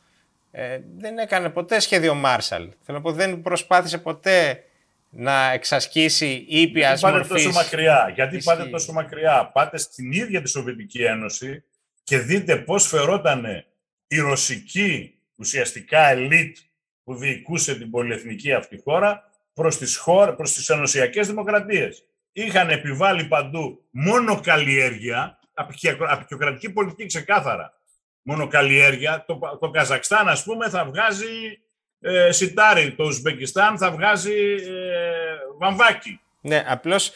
ε, 0.55 0.79
δεν 0.97 1.17
έκανε 1.17 1.49
ποτέ 1.49 1.79
σχέδιο 1.79 2.13
Μάρσαλ. 2.13 2.69
Θέλω 2.81 2.97
να 2.97 3.03
πω, 3.03 3.11
δεν 3.11 3.41
προσπάθησε 3.41 3.97
ποτέ 3.97 4.63
να 5.09 5.51
εξασκήσει 5.51 6.45
ήπιας 6.47 6.99
Γιατί 6.99 7.17
πάτε 7.17 7.27
τόσο 7.27 7.51
μακριά. 7.51 8.11
Γιατί 8.15 8.37
πάτε 8.37 8.65
τόσο 8.65 8.93
μακριά. 8.93 9.49
Πάτε 9.53 9.77
στην 9.77 10.11
ίδια 10.11 10.41
τη 10.41 10.49
Σοβιετική 10.49 11.03
Ένωση 11.03 11.63
και 12.03 12.17
δείτε 12.17 12.55
πώς 12.55 12.87
φερόταν 12.87 13.45
η 14.07 14.19
ρωσική 14.19 15.19
ουσιαστικά 15.35 16.09
ελίτ 16.09 16.57
που 17.03 17.15
διοικούσε 17.15 17.75
την 17.75 17.89
πολυεθνική 17.89 18.53
αυτή 18.53 18.81
χώρα 18.83 19.29
προς 19.53 19.77
τις, 19.77 19.97
χώρες, 19.97 20.35
προς 20.35 20.53
τις 20.53 20.69
ενωσιακές 20.69 21.27
δημοκρατίες. 21.27 22.03
Είχαν 22.31 22.69
επιβάλει 22.69 23.25
παντού 23.25 23.85
μόνο 23.89 24.39
καλλιέργεια, 24.39 25.39
απεικιοκρατική 25.53 26.69
πολιτική 26.69 27.05
ξεκάθαρα. 27.05 27.73
Μόνο 28.23 28.47
καλλιέργεια. 28.47 29.23
Το, 29.27 29.57
το 29.59 29.69
Καζακστάν, 29.69 30.27
ας 30.27 30.43
πούμε, 30.43 30.69
θα 30.69 30.85
βγάζει 30.85 31.59
ε, 32.01 32.31
σιτάρι. 32.31 32.93
Το 32.93 33.03
Ουσμπεκιστάν 33.03 33.77
θα 33.77 33.91
βγάζει 33.91 34.53
ε, 34.53 35.35
βαμβάκι. 35.57 36.19
Ναι, 36.41 36.65
απλώς 36.67 37.13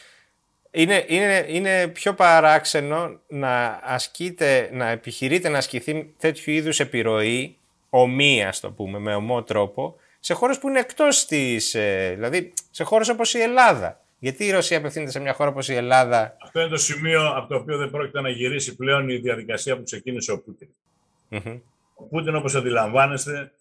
είναι, 0.70 1.04
είναι, 1.08 1.44
είναι 1.48 1.88
πιο 1.88 2.14
παράξενο 2.14 3.20
να 3.28 3.80
ασκείτε, 3.84 4.70
να 4.72 4.88
επιχειρείτε 4.88 5.48
να 5.48 5.58
ασκηθεί 5.58 6.14
τέτοιου 6.18 6.52
είδους 6.52 6.80
επιρροή, 6.80 7.56
ομοία, 7.90 8.54
το 8.60 8.70
πούμε, 8.70 8.98
με 8.98 9.14
ομό 9.14 9.42
τρόπο, 9.42 9.96
σε 10.20 10.34
χώρες 10.34 10.58
που 10.58 10.68
είναι 10.68 10.78
εκτός 10.78 11.26
της, 11.26 11.74
ε, 11.74 12.12
δηλαδή 12.14 12.52
σε 12.70 12.84
χώρες 12.84 13.08
όπως 13.08 13.34
η 13.34 13.40
Ελλάδα. 13.40 14.00
Γιατί 14.18 14.44
η 14.44 14.50
Ρωσία 14.50 14.78
απευθύνεται 14.78 15.10
σε 15.10 15.20
μια 15.20 15.32
χώρα 15.32 15.50
όπως 15.50 15.68
η 15.68 15.74
Ελλάδα; 15.74 16.36
Αυτό 16.42 16.60
είναι 16.60 16.68
το 16.68 16.76
σημείο 16.76 17.28
από 17.28 17.48
το 17.48 17.56
οποίο 17.56 17.76
δεν 17.76 17.90
πρόκειται 17.90 18.20
να 18.20 18.28
γυρίσει 18.28 18.76
πλέον 18.76 19.08
η 19.08 19.16
διαδικασία 19.16 19.76
που 19.76 19.82
ξεκίνησε 19.82 20.32
ο 20.32 20.40
Πούτιν. 20.40 20.68
Ο 21.94 22.04
Πούτιν, 22.04 22.34
όπως 22.34 22.54
αντιλαμβάνεστε, 22.54 23.52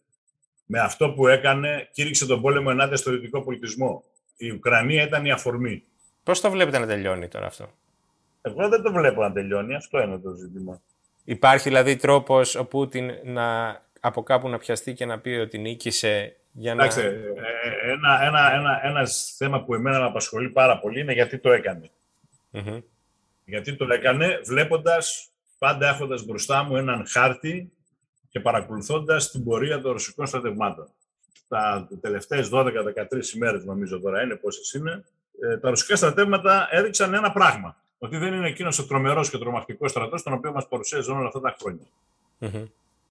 με 0.66 0.80
αυτό 0.80 1.10
που 1.10 1.28
έκανε, 1.28 1.90
κήρυξε 1.92 2.26
τον 2.26 2.42
πόλεμο 2.42 2.68
ενάντια 2.72 2.98
στο 2.98 3.12
δυτικό 3.12 3.42
πολιτισμό. 3.42 4.04
Η 4.38 4.52
Ουκρανία 4.52 5.04
ήταν 5.04 5.26
η 5.26 5.32
αφορμή. 5.32 5.84
Πώς 6.24 6.42
το 6.42 6.52
βλέπετε 6.52 6.80
να 6.80 6.88
τελειώνει 6.88 7.28
τώρα 7.28 7.46
αυτό; 7.46 7.70
Εγώ 8.42 8.70
δεν 8.70 8.82
το 8.82 8.92
βλέπω 8.92 9.22
να 9.22 9.32
τελειώνει. 9.32 9.76
Αυτό 9.76 10.02
είναι 10.02 10.18
το 10.18 10.32
ζήτημα. 10.32 10.82
Υπάρχει 11.24 11.64
δηλαδή 11.64 11.96
τρόπος 11.96 12.56
ο 12.56 12.66
Πούτιν 12.66 13.12
να 13.24 13.80
από 14.00 14.24
κάπου 14.24 14.50
να 14.50 14.58
πιαστεί 14.58 14.94
και 14.94 15.06
να 15.06 15.20
πει 15.20 15.30
ότι 15.30 15.58
νίκησε 15.58 16.36
για 16.52 16.76
να... 16.76 16.84
Εντάξει, 16.84 17.02
ε, 17.02 17.92
ένα, 17.92 18.24
ένα, 18.24 18.54
ένα, 18.54 18.80
ένα 18.84 19.06
θέμα 19.38 19.64
που 19.64 19.74
εμένα 19.74 20.00
με 20.00 20.06
απασχολεί 20.06 20.50
πάρα 20.50 20.80
πολύ 20.80 21.00
είναι 21.00 21.14
γιατί 21.14 21.38
το 21.38 21.52
έκανε. 21.52 21.90
Γιατί 23.46 23.76
το 23.76 23.94
έκανε 23.94 24.40
βλέποντας, 24.46 25.30
πάντα 25.58 25.88
έχοντας 25.88 26.26
μπροστά 26.26 26.64
μου 26.64 26.76
έναν 26.76 27.08
χάρτη 27.08 27.72
και 28.30 28.40
παρακολουθώντας 28.40 29.32
την 29.32 29.44
πορεία 29.44 29.82
των 29.82 29.92
ρωσικών 29.92 30.28
στρατευμάτων. 30.28 30.88
Τα 31.48 31.88
τελευταίες 32.02 32.50
12-13 32.50 33.34
ημέρες 33.36 33.64
νομίζω 33.64 34.00
τώρα 34.00 34.24
είναι 34.24 34.36
πόσες 34.36 34.74
είναι, 34.74 35.04
ε, 35.42 35.58
τα 35.58 35.70
ρωσικά 35.70 35.96
στρατεύματα 35.96 36.68
έδειξαν 36.72 37.14
ένα 37.14 37.32
πράγμα. 37.32 37.76
Ότι 37.98 38.18
δεν 38.18 38.34
είναι 38.34 38.48
εκείνος 38.48 38.80
ο 38.80 38.86
τρομερός 38.86 39.30
και 39.30 39.38
τρομακτικός 39.38 39.92
στρατός, 39.92 40.24
τον 40.24 40.34
οποίο 40.34 40.52
μας 40.52 40.68
παρουσίαζε 40.68 41.12
όλα 41.12 41.28
αυτά 41.28 41.40
τα 41.40 41.56
χρόνια. 41.60 41.86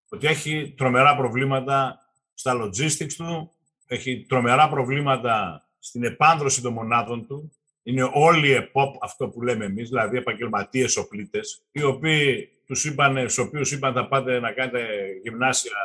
Ότι 0.08 0.26
έχει 0.26 0.74
τρομερά 0.76 1.16
προβλήματα 1.16 2.06
στα 2.34 2.52
logistics 2.62 3.12
του, 3.12 3.50
έχει 3.86 4.24
τρομερά 4.28 4.68
προβλήματα 4.68 5.64
στην 5.78 6.04
επάνδρωση 6.04 6.62
των 6.62 6.72
μονάδων 6.72 7.26
του. 7.26 7.52
Είναι 7.86 8.10
όλοι 8.12 8.52
ΕΠΟΠ, 8.52 8.94
αυτό 9.02 9.28
που 9.28 9.42
λέμε 9.42 9.64
εμείς, 9.64 9.88
δηλαδή 9.88 10.16
επαγγελματίες 10.16 10.96
οπλίτες, 10.96 11.62
οι 11.72 11.82
οποίοι 11.82 12.48
τους 12.66 12.84
είπαν, 12.84 13.18
στους 13.18 13.38
οποίους 13.38 13.72
είπαν 13.72 13.92
θα 13.92 14.08
πάτε 14.08 14.40
να 14.40 14.52
κάνετε 14.52 14.86
γυμνάσια 15.22 15.76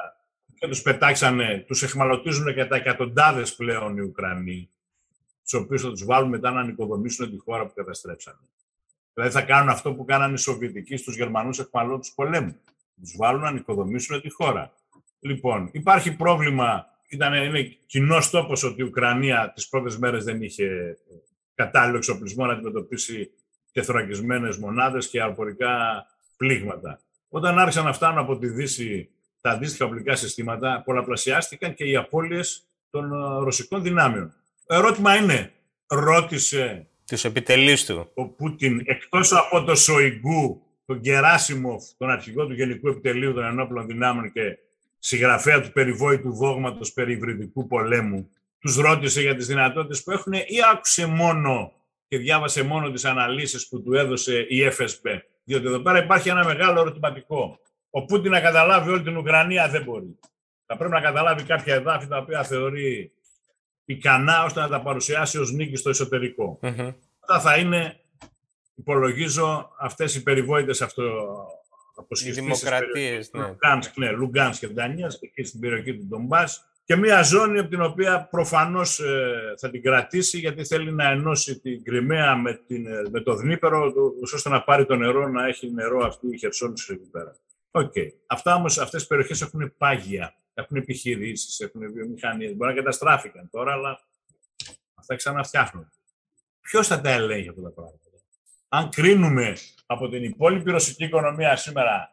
και 0.59 0.67
τους 0.67 0.81
πετάξανε, 0.81 1.63
τους 1.67 1.83
εχμαλωτίζουν 1.83 2.53
και 2.53 2.65
τα 2.65 2.75
εκατοντάδες 2.75 3.55
πλέον 3.55 3.97
οι 3.97 4.01
Ουκρανοί 4.01 4.69
τους 5.51 5.53
οποίους 5.53 5.81
θα 5.81 5.89
τους 5.89 6.05
βάλουν 6.05 6.29
μετά 6.29 6.51
να 6.51 6.59
ανοικοδομήσουν 6.59 7.31
τη 7.31 7.37
χώρα 7.37 7.65
που 7.65 7.73
καταστρέψανε. 7.73 8.37
Δηλαδή 9.13 9.31
θα 9.31 9.41
κάνουν 9.41 9.69
αυτό 9.69 9.93
που 9.93 10.05
κάνανε 10.05 10.33
οι 10.33 10.37
Σοβιετικοί 10.37 10.97
στους 10.97 11.15
Γερμανούς 11.15 11.59
εκμαλώτου 11.59 12.13
πολέμου. 12.15 12.55
Τους 13.01 13.15
βάλουν 13.17 13.41
να 13.41 13.47
ανοικοδομήσουν 13.47 14.21
τη 14.21 14.29
χώρα. 14.29 14.73
Λοιπόν, 15.19 15.69
υπάρχει 15.71 16.15
πρόβλημα. 16.15 16.85
Ήταν, 17.09 17.33
είναι 17.33 17.63
κοινός 17.85 18.29
τόπος 18.29 18.63
ότι 18.63 18.81
η 18.81 18.83
Ουκρανία 18.83 19.51
τις 19.55 19.69
πρώτες 19.69 19.97
μέρες 19.97 20.23
δεν 20.23 20.41
είχε 20.41 20.97
κατάλληλο 21.55 21.97
εξοπλισμό 21.97 22.45
να 22.45 22.53
αντιμετωπίσει 22.53 23.31
τεθωρακισμένε 23.71 24.49
μονάδες 24.59 25.07
και 25.07 25.21
αεροπορικά 25.21 26.05
πλήγματα. 26.37 26.99
Όταν 27.29 27.59
άρχισαν 27.59 27.85
να 27.85 27.93
φτάνουν 27.93 28.17
από 28.17 28.37
τη 28.37 28.47
Δύση 28.47 29.09
τα 29.41 29.49
αντίστοιχα 29.49 29.85
οπλικά 29.85 30.15
συστήματα, 30.15 30.81
πολλαπλασιάστηκαν 30.85 31.73
και 31.73 31.83
οι 31.83 31.95
απώλειες 31.95 32.63
των 32.89 33.11
ρωσικών 33.43 33.83
δυνάμεων 33.83 34.33
ερώτημα 34.75 35.15
είναι, 35.15 35.51
ρώτησε 35.87 36.87
τους 37.07 37.23
επιτελείς 37.23 37.85
του. 37.85 38.11
ο 38.13 38.27
Πούτιν, 38.27 38.81
εκτός 38.85 39.33
από 39.33 39.63
το 39.63 39.75
Σοϊγκού, 39.75 40.61
τον 40.85 40.99
Γεράσιμοφ, 41.01 41.83
τον 41.97 42.09
αρχηγό 42.09 42.47
του 42.47 42.53
Γενικού 42.53 42.87
Επιτελείου 42.87 43.33
των 43.33 43.43
Ενόπλων 43.43 43.87
Δυνάμων 43.87 44.31
και 44.31 44.57
συγγραφέα 44.99 45.61
του 45.61 45.71
περιβόητου 45.71 46.33
δόγματος 46.33 46.93
περί 46.93 47.13
υβριδικού 47.13 47.67
πολέμου, 47.67 48.29
τους 48.61 48.75
ρώτησε 48.75 49.21
για 49.21 49.35
τις 49.35 49.47
δυνατότητες 49.47 50.03
που 50.03 50.11
έχουν 50.11 50.33
ή 50.33 50.57
άκουσε 50.71 51.05
μόνο 51.05 51.73
και 52.07 52.17
διάβασε 52.17 52.63
μόνο 52.63 52.91
τις 52.91 53.05
αναλύσεις 53.05 53.67
που 53.67 53.81
του 53.81 53.93
έδωσε 53.93 54.39
η 54.49 54.71
FSB. 54.77 55.19
Διότι 55.43 55.65
εδώ 55.65 55.79
πέρα 55.79 56.03
υπάρχει 56.03 56.29
ένα 56.29 56.45
μεγάλο 56.45 56.79
ερωτηματικό. 56.79 57.59
Ο 57.89 58.05
Πούτιν 58.05 58.31
να 58.31 58.39
καταλάβει 58.39 58.89
όλη 58.89 59.01
την 59.01 59.17
Ουκρανία 59.17 59.69
δεν 59.69 59.83
μπορεί. 59.83 60.19
Θα 60.65 60.77
πρέπει 60.77 60.93
να 60.93 61.01
καταλάβει 61.01 61.43
κάποια 61.43 61.73
εδάφη 61.73 62.07
τα 62.07 62.17
οποία 62.17 62.43
θεωρεί 62.43 63.11
ικανά 63.85 64.43
ώστε 64.43 64.59
να 64.59 64.67
τα 64.67 64.81
παρουσιάσει 64.81 65.37
ως 65.37 65.51
νίκη 65.51 65.75
στο 65.75 65.89
εσωτερικό. 65.89 66.59
Mm-hmm. 66.61 66.93
Αυτά 67.19 67.39
θα 67.39 67.57
είναι, 67.57 67.99
υπολογίζω, 68.75 69.71
αυτές 69.79 70.15
οι 70.15 70.23
περιβόητες 70.23 70.81
αυτό, 70.81 71.03
Οι 72.25 72.31
δημοκρατίες, 72.31 73.31
ναι. 73.33 73.47
Λουγκάνσκ, 73.47 73.97
ναι, 73.97 74.11
Λουγκάνσκ 74.11 74.59
και 74.59 74.67
Δανίας, 74.67 75.19
εκεί 75.21 75.43
στην 75.43 75.59
περιοχή 75.59 75.97
του 75.97 76.05
Ντονμπάς, 76.05 76.70
και 76.83 76.95
μια 76.95 77.21
ζώνη 77.21 77.59
από 77.59 77.69
την 77.69 77.81
οποία 77.81 78.27
προφανώς 78.31 78.99
ε, 78.99 79.53
θα 79.57 79.69
την 79.69 79.81
κρατήσει 79.81 80.39
γιατί 80.39 80.65
θέλει 80.65 80.91
να 80.91 81.09
ενώσει 81.09 81.59
την 81.59 81.83
Κριμαία 81.83 82.35
με, 82.35 82.53
την, 82.67 82.85
ε, 82.85 83.01
με 83.11 83.21
το 83.21 83.35
Δνείπερο 83.35 83.93
ώστε 84.33 84.49
να 84.49 84.63
πάρει 84.63 84.85
το 84.85 84.95
νερό, 84.95 85.27
να 85.27 85.47
έχει 85.47 85.71
νερό 85.71 86.05
αυτή 86.05 86.27
η 86.27 86.37
χερσόνησο 86.37 86.93
εκεί 86.93 87.09
πέρα. 87.11 87.35
Okay. 87.71 88.07
Αυτά 88.25 88.55
όμως, 88.55 88.77
αυτές 88.77 89.03
οι 89.03 89.07
περιοχές 89.07 89.41
έχουν 89.41 89.73
πάγια, 89.77 90.35
έχουν 90.53 90.77
επιχειρήσεις, 90.77 91.59
έχουν 91.59 91.91
βιομηχανίες. 91.93 92.55
Μπορεί 92.55 92.69
να 92.69 92.77
καταστράφηκαν 92.77 93.49
τώρα, 93.51 93.71
αλλά 93.71 93.99
αυτά 94.95 95.15
ξαναφτιάχνουν. 95.15 95.91
Ποιος 96.61 96.87
θα 96.87 97.01
τα 97.01 97.09
ελέγχει 97.09 97.49
αυτά 97.49 97.61
τα 97.61 97.71
πράγματα; 97.71 97.99
Αν 98.69 98.89
κρίνουμε 98.89 99.53
από 99.85 100.09
την 100.09 100.23
υπόλοιπη 100.23 100.71
ρωσική 100.71 101.03
οικονομία 101.03 101.55
σήμερα, 101.55 102.09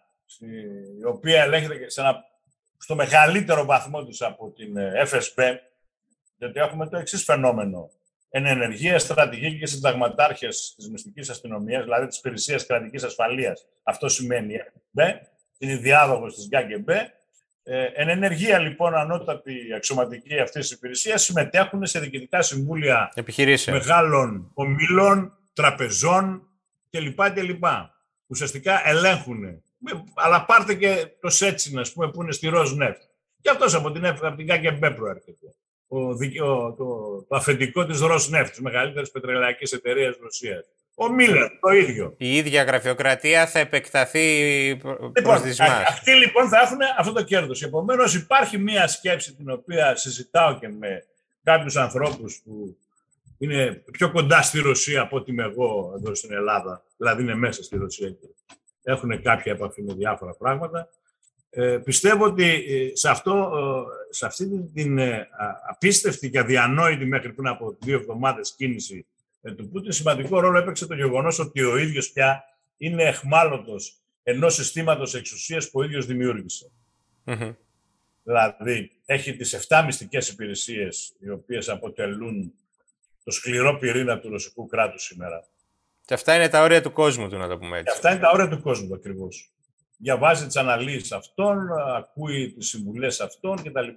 η 1.00 1.04
οποία 1.04 1.42
ελέγχεται 1.42 1.90
σε 1.90 2.00
ένα 2.00 2.24
στο 2.78 2.94
μεγαλύτερο 2.94 3.64
βαθμό 3.64 4.04
της 4.04 4.22
από 4.22 4.50
την 4.50 4.76
ε, 4.76 5.02
FSB, 5.10 5.56
γιατί 6.38 6.60
έχουμε 6.60 6.88
το 6.88 6.96
εξής 6.96 7.24
φαινόμενο. 7.24 7.90
Εν 8.30 8.46
ενεργεία, 8.46 8.98
στρατηγική 8.98 9.58
και 9.58 9.66
συνταγματάρχες 9.66 10.74
της 10.76 10.90
μυστικής 10.90 11.30
αστυνομίας, 11.30 11.82
δηλαδή 11.82 12.06
της 12.06 12.18
υπηρεσίας 12.18 12.66
κρατικής 12.66 13.02
ασφαλείας. 13.02 13.66
Αυτό 13.82 14.08
σημαίνει 14.08 14.54
FSB, 14.56 15.02
είναι 15.58 15.72
η 15.72 15.76
διάδοχος 15.76 16.34
της 16.34 16.48
ΓΚΕΜΠΕ. 16.52 17.12
Εν 17.94 18.08
ενεργεία, 18.08 18.58
λοιπόν, 18.58 18.94
ανώτατη 18.94 19.74
αξιωματική 19.76 20.38
αυτής 20.38 20.68
της 20.68 20.76
υπηρεσίας 20.76 21.22
συμμετέχουν 21.22 21.86
σε 21.86 22.00
διοικητικά 22.00 22.42
συμβούλια 22.42 23.12
μεγάλων 23.66 24.50
ομίλων, 24.54 25.38
τραπεζών 25.52 26.48
κλπ. 26.90 27.30
κλπ. 27.30 27.64
Ουσιαστικά 28.26 28.88
ελέγχουν 28.88 29.62
αλλά 30.14 30.44
πάρτε 30.44 30.74
και 30.74 31.06
το 31.20 31.30
Σέτσιν, 31.30 31.78
ας 31.78 31.92
πούμε, 31.92 32.10
που 32.10 32.22
είναι 32.22 32.32
στη 32.32 32.48
Ροσνεφτ. 32.48 33.02
Και 33.40 33.50
αυτός 33.50 33.74
από 33.74 33.92
την, 33.92 34.06
από 34.06 34.36
την 34.36 34.46
ΚΚΜ 34.46 34.94
προέρχεται. 34.94 35.54
Ο, 35.88 35.98
ο, 35.98 36.72
το, 36.72 37.24
το 37.28 37.36
αφεντικό 37.36 37.86
της 37.86 38.00
Ροσνεφτ, 38.00 38.50
της 38.50 38.60
μεγαλύτερης 38.60 39.10
πετρελαϊκής 39.10 39.72
εταιρείας 39.72 40.16
Ρωσίας. 40.20 40.64
Ο 40.94 41.08
Μίλλερ, 41.08 41.58
το 41.60 41.68
ίδιο. 41.70 42.14
Η 42.16 42.36
ίδια 42.36 42.62
γραφειοκρατία 42.62 43.46
θα 43.46 43.58
επεκταθεί 43.58 44.76
προς 44.76 45.12
λοιπόν, 45.16 45.42
τις 45.42 45.60
Αυτοί 45.60 46.10
λοιπόν 46.10 46.48
θα 46.48 46.60
έχουν 46.60 46.78
αυτό 46.98 47.12
το 47.12 47.22
κέρδος. 47.22 47.62
Επομένως 47.62 48.14
υπάρχει 48.14 48.58
μία 48.58 48.88
σκέψη 48.88 49.34
την 49.34 49.50
οποία 49.50 49.96
συζητάω 49.96 50.58
και 50.58 50.68
με 50.68 51.04
κάποιους 51.42 51.76
ανθρώπους 51.76 52.40
που 52.44 52.76
είναι 53.38 53.82
πιο 53.92 54.10
κοντά 54.10 54.42
στη 54.42 54.60
Ρωσία 54.60 55.00
από 55.00 55.16
ότι 55.16 55.30
είμαι 55.30 55.42
εγώ 55.42 55.92
εδώ 55.96 56.14
στην 56.14 56.32
Ελλάδα. 56.32 56.84
Δηλαδή 56.96 57.22
είναι 57.22 57.34
μέσα 57.34 57.62
στη 57.62 57.76
Ρωσία 57.76 58.16
έχουν 58.88 59.22
κάποια 59.22 59.53
επαφή 59.53 59.83
με 59.83 59.94
διάφορα 59.94 60.35
πράγματα. 60.35 60.88
Ε, 61.51 61.79
πιστεύω 61.85 62.24
ότι 62.24 62.44
ε, 62.44 62.96
σε, 62.96 63.09
αυτό, 63.09 63.33
ε, 64.11 64.14
σε 64.14 64.27
αυτή 64.27 64.70
την 64.74 64.98
ε, 64.98 65.29
απίστευτη 65.68 66.31
και 66.31 66.38
αδιανόητη 66.38 67.05
μέχρι 67.05 67.33
πριν 67.33 67.48
από 67.48 67.77
δύο 67.81 67.98
εβδομάδες 67.98 68.55
κίνηση 68.55 69.07
του 69.57 69.68
Πούτιν 69.68 69.92
σημαντικό 69.92 70.40
ρόλο 70.40 70.59
έπαιξε 70.59 70.87
το 70.87 70.94
γεγονός 70.94 71.38
ότι 71.38 71.62
ο 71.62 71.77
ίδιος 71.77 72.12
πια 72.12 72.44
είναι 72.77 73.03
εχμάλωτος 73.03 73.98
ενός 74.22 74.55
συστήματος 74.55 75.14
εξουσίας 75.14 75.70
που 75.70 75.81
ο 75.81 75.85
ίδιος 75.85 76.07
Δηλαδή, 78.22 78.90
έχει 79.05 79.37
τις 79.37 79.66
7 79.68 79.83
μυστικές 79.85 80.29
υπηρεσίες 80.29 81.14
οι 81.20 81.31
οποίες 81.31 81.68
αποτελούν 81.68 82.53
το 83.24 83.31
σκληρό 83.31 83.79
πυρήνα 83.79 84.18
του 84.18 84.29
ρωσικού 84.29 84.66
κράτους 84.66 85.03
σήμερα. 85.03 85.44
Και 86.08 86.14
αυτά 86.14 86.34
είναι 86.34 86.48
τα 86.48 86.62
όρια 86.62 86.82
του 86.82 86.92
κόσμου 86.92 87.28
του, 87.28 87.36
να 87.36 87.48
το 87.48 87.58
πούμε 87.58 87.78
έτσι. 87.78 87.84
Και 87.84 87.90
αυτά 87.90 88.10
είναι 88.10 88.20
τα 88.20 88.30
όρια 88.30 88.48
του 88.48 88.62
κόσμου 88.62 88.94
ακριβώς. 88.94 89.50
Διαβάζει 89.98 90.46
τις 90.46 90.56
αναλύσεις 90.56 91.12
αυτών, 91.12 91.68
ακούει 91.96 92.52
τις 92.52 92.68
συμβουλές 92.68 93.20
αυτών 93.20 93.56
κτλ. 93.56 93.88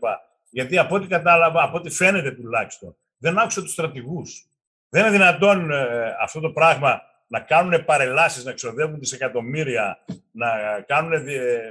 Γιατί 0.50 0.78
από 0.78 0.96
ό,τι 0.96 1.08
κατάλαβα, 1.08 1.64
από 1.64 1.78
ό,τι 1.78 1.90
φαίνεται 1.90 2.32
τουλάχιστον, 2.32 2.96
δεν 3.18 3.38
άκουσα 3.38 3.62
τους 3.62 3.72
στρατηγούς. 3.72 4.48
Δεν 4.90 5.02
είναι 5.02 5.12
δυνατόν 5.12 5.72
ε, 5.72 6.16
αυτό 6.22 6.40
το 6.40 6.50
πράγμα 6.50 7.02
να 7.28 7.40
κάνουν 7.40 7.86
παρελάσεις, 7.86 8.44
να 8.44 8.52
εξοδεύουν 8.52 9.00
δισεκατομμύρια, 9.00 10.00
να 10.32 10.48
κάνουν 10.88 11.12
ε, 11.12 11.62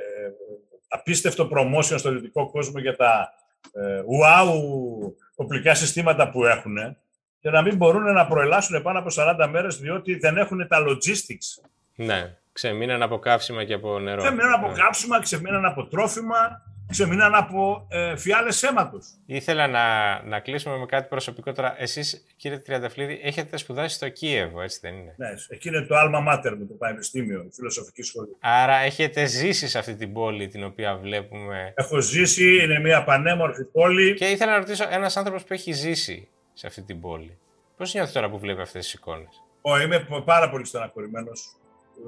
απίστευτο 0.89 1.49
promotion 1.53 1.99
στο 1.99 2.11
δυτικό 2.11 2.51
κόσμο 2.51 2.79
για 2.79 2.97
τα 2.97 3.33
ε, 3.73 4.03
wow 4.23 4.49
οπλικά 5.35 5.75
συστήματα 5.75 6.31
που 6.31 6.45
έχουν 6.45 6.97
και 7.41 7.51
να 7.51 7.63
μην 7.63 7.77
μπορούν 7.77 8.13
να 8.13 8.27
προελάσουν 8.27 8.83
πάνω 8.83 8.99
από 8.99 9.09
40 9.17 9.49
μέρες 9.51 9.79
διότι 9.79 10.15
δεν 10.19 10.37
έχουν 10.37 10.69
τα 10.69 10.79
logistics. 10.89 11.65
Ναι, 11.95 12.37
ξεμείναν 12.53 13.03
από 13.03 13.19
καύσιμα 13.19 13.65
και 13.65 13.75
από 13.75 13.99
νερό. 13.99 14.23
Ξεμείναν 14.23 14.53
από 14.53 14.69
ναι. 14.69 14.75
καύσιμα, 14.75 15.21
ξεμείναν 15.21 15.65
από 15.65 15.87
τρόφιμα, 15.87 16.63
ξεμείναν 16.91 17.35
από 17.35 17.87
ε, 17.91 18.17
φιάλες 18.17 18.63
αίματος. 18.63 19.07
Ήθελα 19.27 19.67
να, 19.67 19.83
να 20.23 20.41
κλείσουμε 20.41 20.77
με 20.77 20.87
κάτι 20.87 21.09
προσωπικό 21.09 21.53
τώρα. 21.53 21.75
Εσείς, 21.79 22.27
κύριε 22.37 22.59
Τριανταφλίδη, 22.59 23.21
έχετε 23.23 23.57
σπουδάσει 23.57 23.95
στο 23.95 24.09
Κίεβο, 24.09 24.63
έτσι 24.63 24.79
δεν 24.83 24.95
είναι; 24.95 25.15
Ναι, 25.17 25.29
εκεί 25.49 25.69
είναι 25.69 25.81
το 25.81 25.95
Alma 25.99 26.29
Mater 26.29 26.55
με 26.59 26.65
το 26.65 26.75
Πανεπιστήμιο, 26.79 27.45
η 27.49 27.53
Φιλοσοφική 27.53 28.03
Σχολή. 28.03 28.37
Άρα 28.41 28.77
έχετε 28.77 29.25
ζήσει 29.25 29.69
σε 29.69 29.79
αυτή 29.79 29.95
την 29.95 30.13
πόλη 30.13 30.49
την 30.49 30.65
οποία 30.65 30.97
βλέπουμε. 30.97 31.73
Έχω 31.77 32.01
ζήσει, 32.01 32.63
είναι 32.63 32.81
μια 32.81 33.05
πανέμορφη 33.05 33.65
πόλη. 33.65 34.15
Και 34.15 34.27
ήθελα 34.27 34.51
να 34.51 34.59
ρωτήσω 34.59 34.85
ένας 34.91 35.17
άνθρωπος 35.17 35.45
που 35.45 35.53
έχει 35.53 35.73
ζήσει 35.73 36.29
σε 36.61 36.67
αυτή 36.67 36.83
την 36.83 37.01
πόλη. 37.01 37.39
Πώς 37.77 37.95
νιώθεις 37.95 38.13
τώρα 38.13 38.31
που 38.31 38.39
βλέπεις 38.39 38.63
αυτές 38.63 38.85
τις 38.85 38.93
εικόνες, 38.93 39.43
Ω, 39.63 39.81
είμαι 39.81 40.07
πάρα 40.25 40.51
πολύ 40.51 40.65
στεναχωρημένος. 40.65 41.57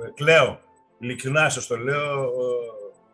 Ε, 0.04 0.10
κλαίω. 0.14 0.60
Ειλικρινά 0.98 1.48
σας 1.48 1.66
το 1.66 1.76
λέω. 1.76 2.30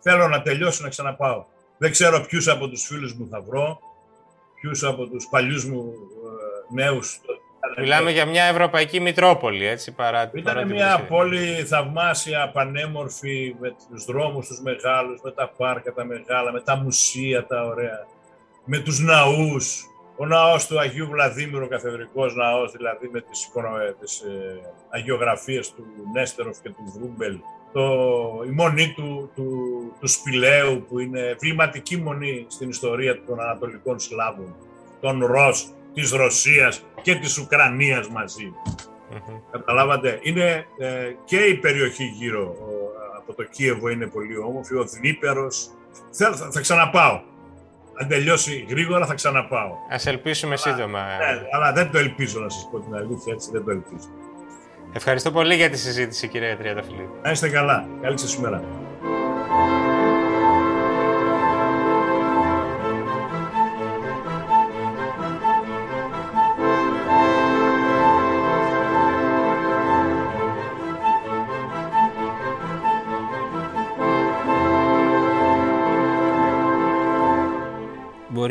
Θέλω 0.00 0.28
να 0.28 0.42
τελειώσω 0.42 0.82
να 0.82 0.88
ξαναπάω. 0.88 1.44
Δεν 1.78 1.90
ξέρω 1.90 2.20
ποιους 2.20 2.48
από 2.48 2.68
τους 2.68 2.86
φίλους 2.86 3.14
μου 3.14 3.28
θα 3.30 3.40
βρω, 3.40 3.80
ποιους 4.60 4.84
από 4.84 5.06
τους 5.06 5.26
παλιούς 5.30 5.64
μου 5.64 5.92
ε, 6.70 6.82
νέους. 6.82 7.20
Μιλάμε 7.78 8.10
για 8.10 8.26
μια 8.26 8.44
ευρωπαϊκή 8.44 9.00
Μητρόπολη, 9.00 9.66
έτσι, 9.66 9.92
παρά 9.92 10.30
Ήταν 10.34 10.54
παρά 10.54 10.66
μια 10.66 11.04
πόλη 11.08 11.64
θαυμάσια, 11.64 12.50
πανέμορφη, 12.50 13.56
με 13.60 13.76
τους 13.90 14.04
δρόμους 14.04 14.46
τους 14.46 14.60
μεγάλους, 14.60 15.20
με 15.22 15.30
τα 15.30 15.48
πάρκα 15.56 15.92
τα 15.92 16.04
μεγάλα, 16.04 16.52
με 16.52 16.60
τα 16.60 16.76
μουσεία 16.76 17.46
τα 17.46 17.64
ωραία, 17.64 18.06
με 18.64 18.78
τους 18.78 18.98
ναούς, 18.98 19.84
ο 20.18 20.26
ναός 20.26 20.66
του 20.66 20.80
Αγίου 20.80 21.08
Βλαδίμηρου, 21.10 21.64
ο 21.64 21.68
καθεδρικός 21.68 22.34
ναός, 22.34 22.72
δηλαδή 22.72 23.08
με 23.12 23.20
τις, 23.20 23.50
τις 24.00 24.20
ε, 24.20 24.60
αγιογραφίες 24.90 25.72
του 25.72 25.84
Νέστεροφ 26.12 26.60
και 26.60 26.68
του 26.68 26.92
Βρούμπελ, 26.96 27.38
το, 27.72 27.82
η 28.46 28.50
μονή 28.50 28.92
του, 28.96 29.30
του, 29.34 29.48
του 30.00 30.06
Σπηλαίου, 30.06 30.84
που 30.88 30.98
είναι 30.98 31.36
βληματική 31.40 31.96
μονή 31.96 32.46
στην 32.48 32.68
ιστορία 32.68 33.24
των 33.24 33.40
Ανατολικών 33.40 33.98
Σλάβων, 33.98 34.54
των 35.00 35.26
Ρος, 35.26 35.72
της 35.94 36.10
Ρωσίας 36.10 36.84
και 37.02 37.14
της 37.14 37.38
Ουκρανίας 37.38 38.08
μαζί. 38.08 38.52
Καταλάβατε, 39.50 40.18
είναι 40.22 40.66
ε, 40.78 41.12
και 41.24 41.36
η 41.36 41.54
περιοχή 41.54 42.04
γύρω 42.04 42.56
από 43.16 43.34
το 43.34 43.42
Κίεβο 43.42 43.88
είναι 43.88 44.06
πολύ 44.06 44.38
όμορφη, 44.38 44.74
ο 44.74 44.84
Δνήπερος. 44.84 45.70
Θα, 46.10 46.32
θα, 46.32 46.50
θα 46.50 46.60
ξαναπάω 46.60 47.20
αν 48.00 48.08
τελειώσει 48.08 48.66
γρήγορα 48.68 49.06
θα 49.06 49.14
ξαναπάω. 49.14 49.72
Ας 49.90 50.06
ελπίσουμε 50.06 50.56
αλλά, 50.64 50.76
σύντομα. 50.76 51.00
Ναι, 51.00 51.40
αλλά 51.52 51.72
δεν 51.72 51.90
το 51.90 51.98
ελπίζω 51.98 52.40
να 52.40 52.48
σας 52.48 52.68
πω 52.70 52.80
την 52.80 52.94
αλήθεια, 52.94 53.32
έτσι 53.32 53.50
δεν 53.52 53.64
το 53.64 53.70
ελπίζω. 53.70 54.08
Ευχαριστώ 54.92 55.30
πολύ 55.30 55.54
για 55.54 55.70
τη 55.70 55.78
συζήτηση, 55.78 56.28
κύριε 56.28 56.56
Τριανταφυλλίδη. 56.56 57.10
Να 57.22 57.30
είστε 57.30 57.48
καλά. 57.48 57.88
Καλή 58.00 58.18
σας 58.18 58.34
ημέρα. 58.34 58.62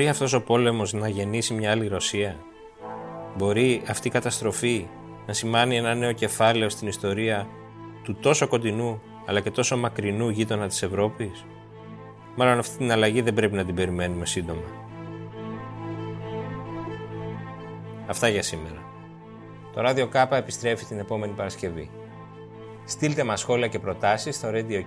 Μπορεί 0.07 0.19
αυτός 0.19 0.33
ο 0.41 0.43
πόλεμος 0.43 0.93
να 0.93 1.07
γεννήσει 1.07 1.53
μια 1.53 1.71
άλλη 1.71 1.87
Ρωσία; 1.87 2.35
Μπορεί 3.37 3.81
αυτή 3.87 4.07
η 4.07 4.11
καταστροφή 4.11 4.87
να 5.25 5.33
σημάνει 5.33 5.77
ένα 5.77 5.93
νέο 5.95 6.11
κεφάλαιο 6.11 6.69
στην 6.69 6.87
ιστορία 6.87 7.47
του 8.03 8.15
τόσο 8.15 8.47
κοντινού 8.47 9.01
αλλά 9.25 9.39
και 9.39 9.51
τόσο 9.51 9.77
μακρινού 9.77 10.29
γείτονα 10.29 10.67
της 10.67 10.83
Ευρώπης; 10.83 11.45
Μάλλον 12.35 12.59
αυτή 12.59 12.77
την 12.77 12.91
αλλαγή 12.91 13.21
δεν 13.21 13.33
πρέπει 13.33 13.55
να 13.55 13.65
την 13.65 13.75
περιμένουμε 13.75 14.25
σύντομα. 14.25 14.61
Αυτά 18.07 18.27
για 18.27 18.41
σήμερα. 18.41 18.83
Το 19.73 19.81
Radio 19.85 20.09
K 20.13 20.31
επιστρέφει 20.31 20.85
την 20.85 20.99
επόμενη 20.99 21.33
Παρασκευή. 21.33 21.89
Στείλτε 22.85 23.23
μας 23.23 23.39
σχόλια 23.39 23.67
και 23.67 23.79
προτάσεις 23.79 24.35
στο 24.35 24.49
radio 24.51 24.83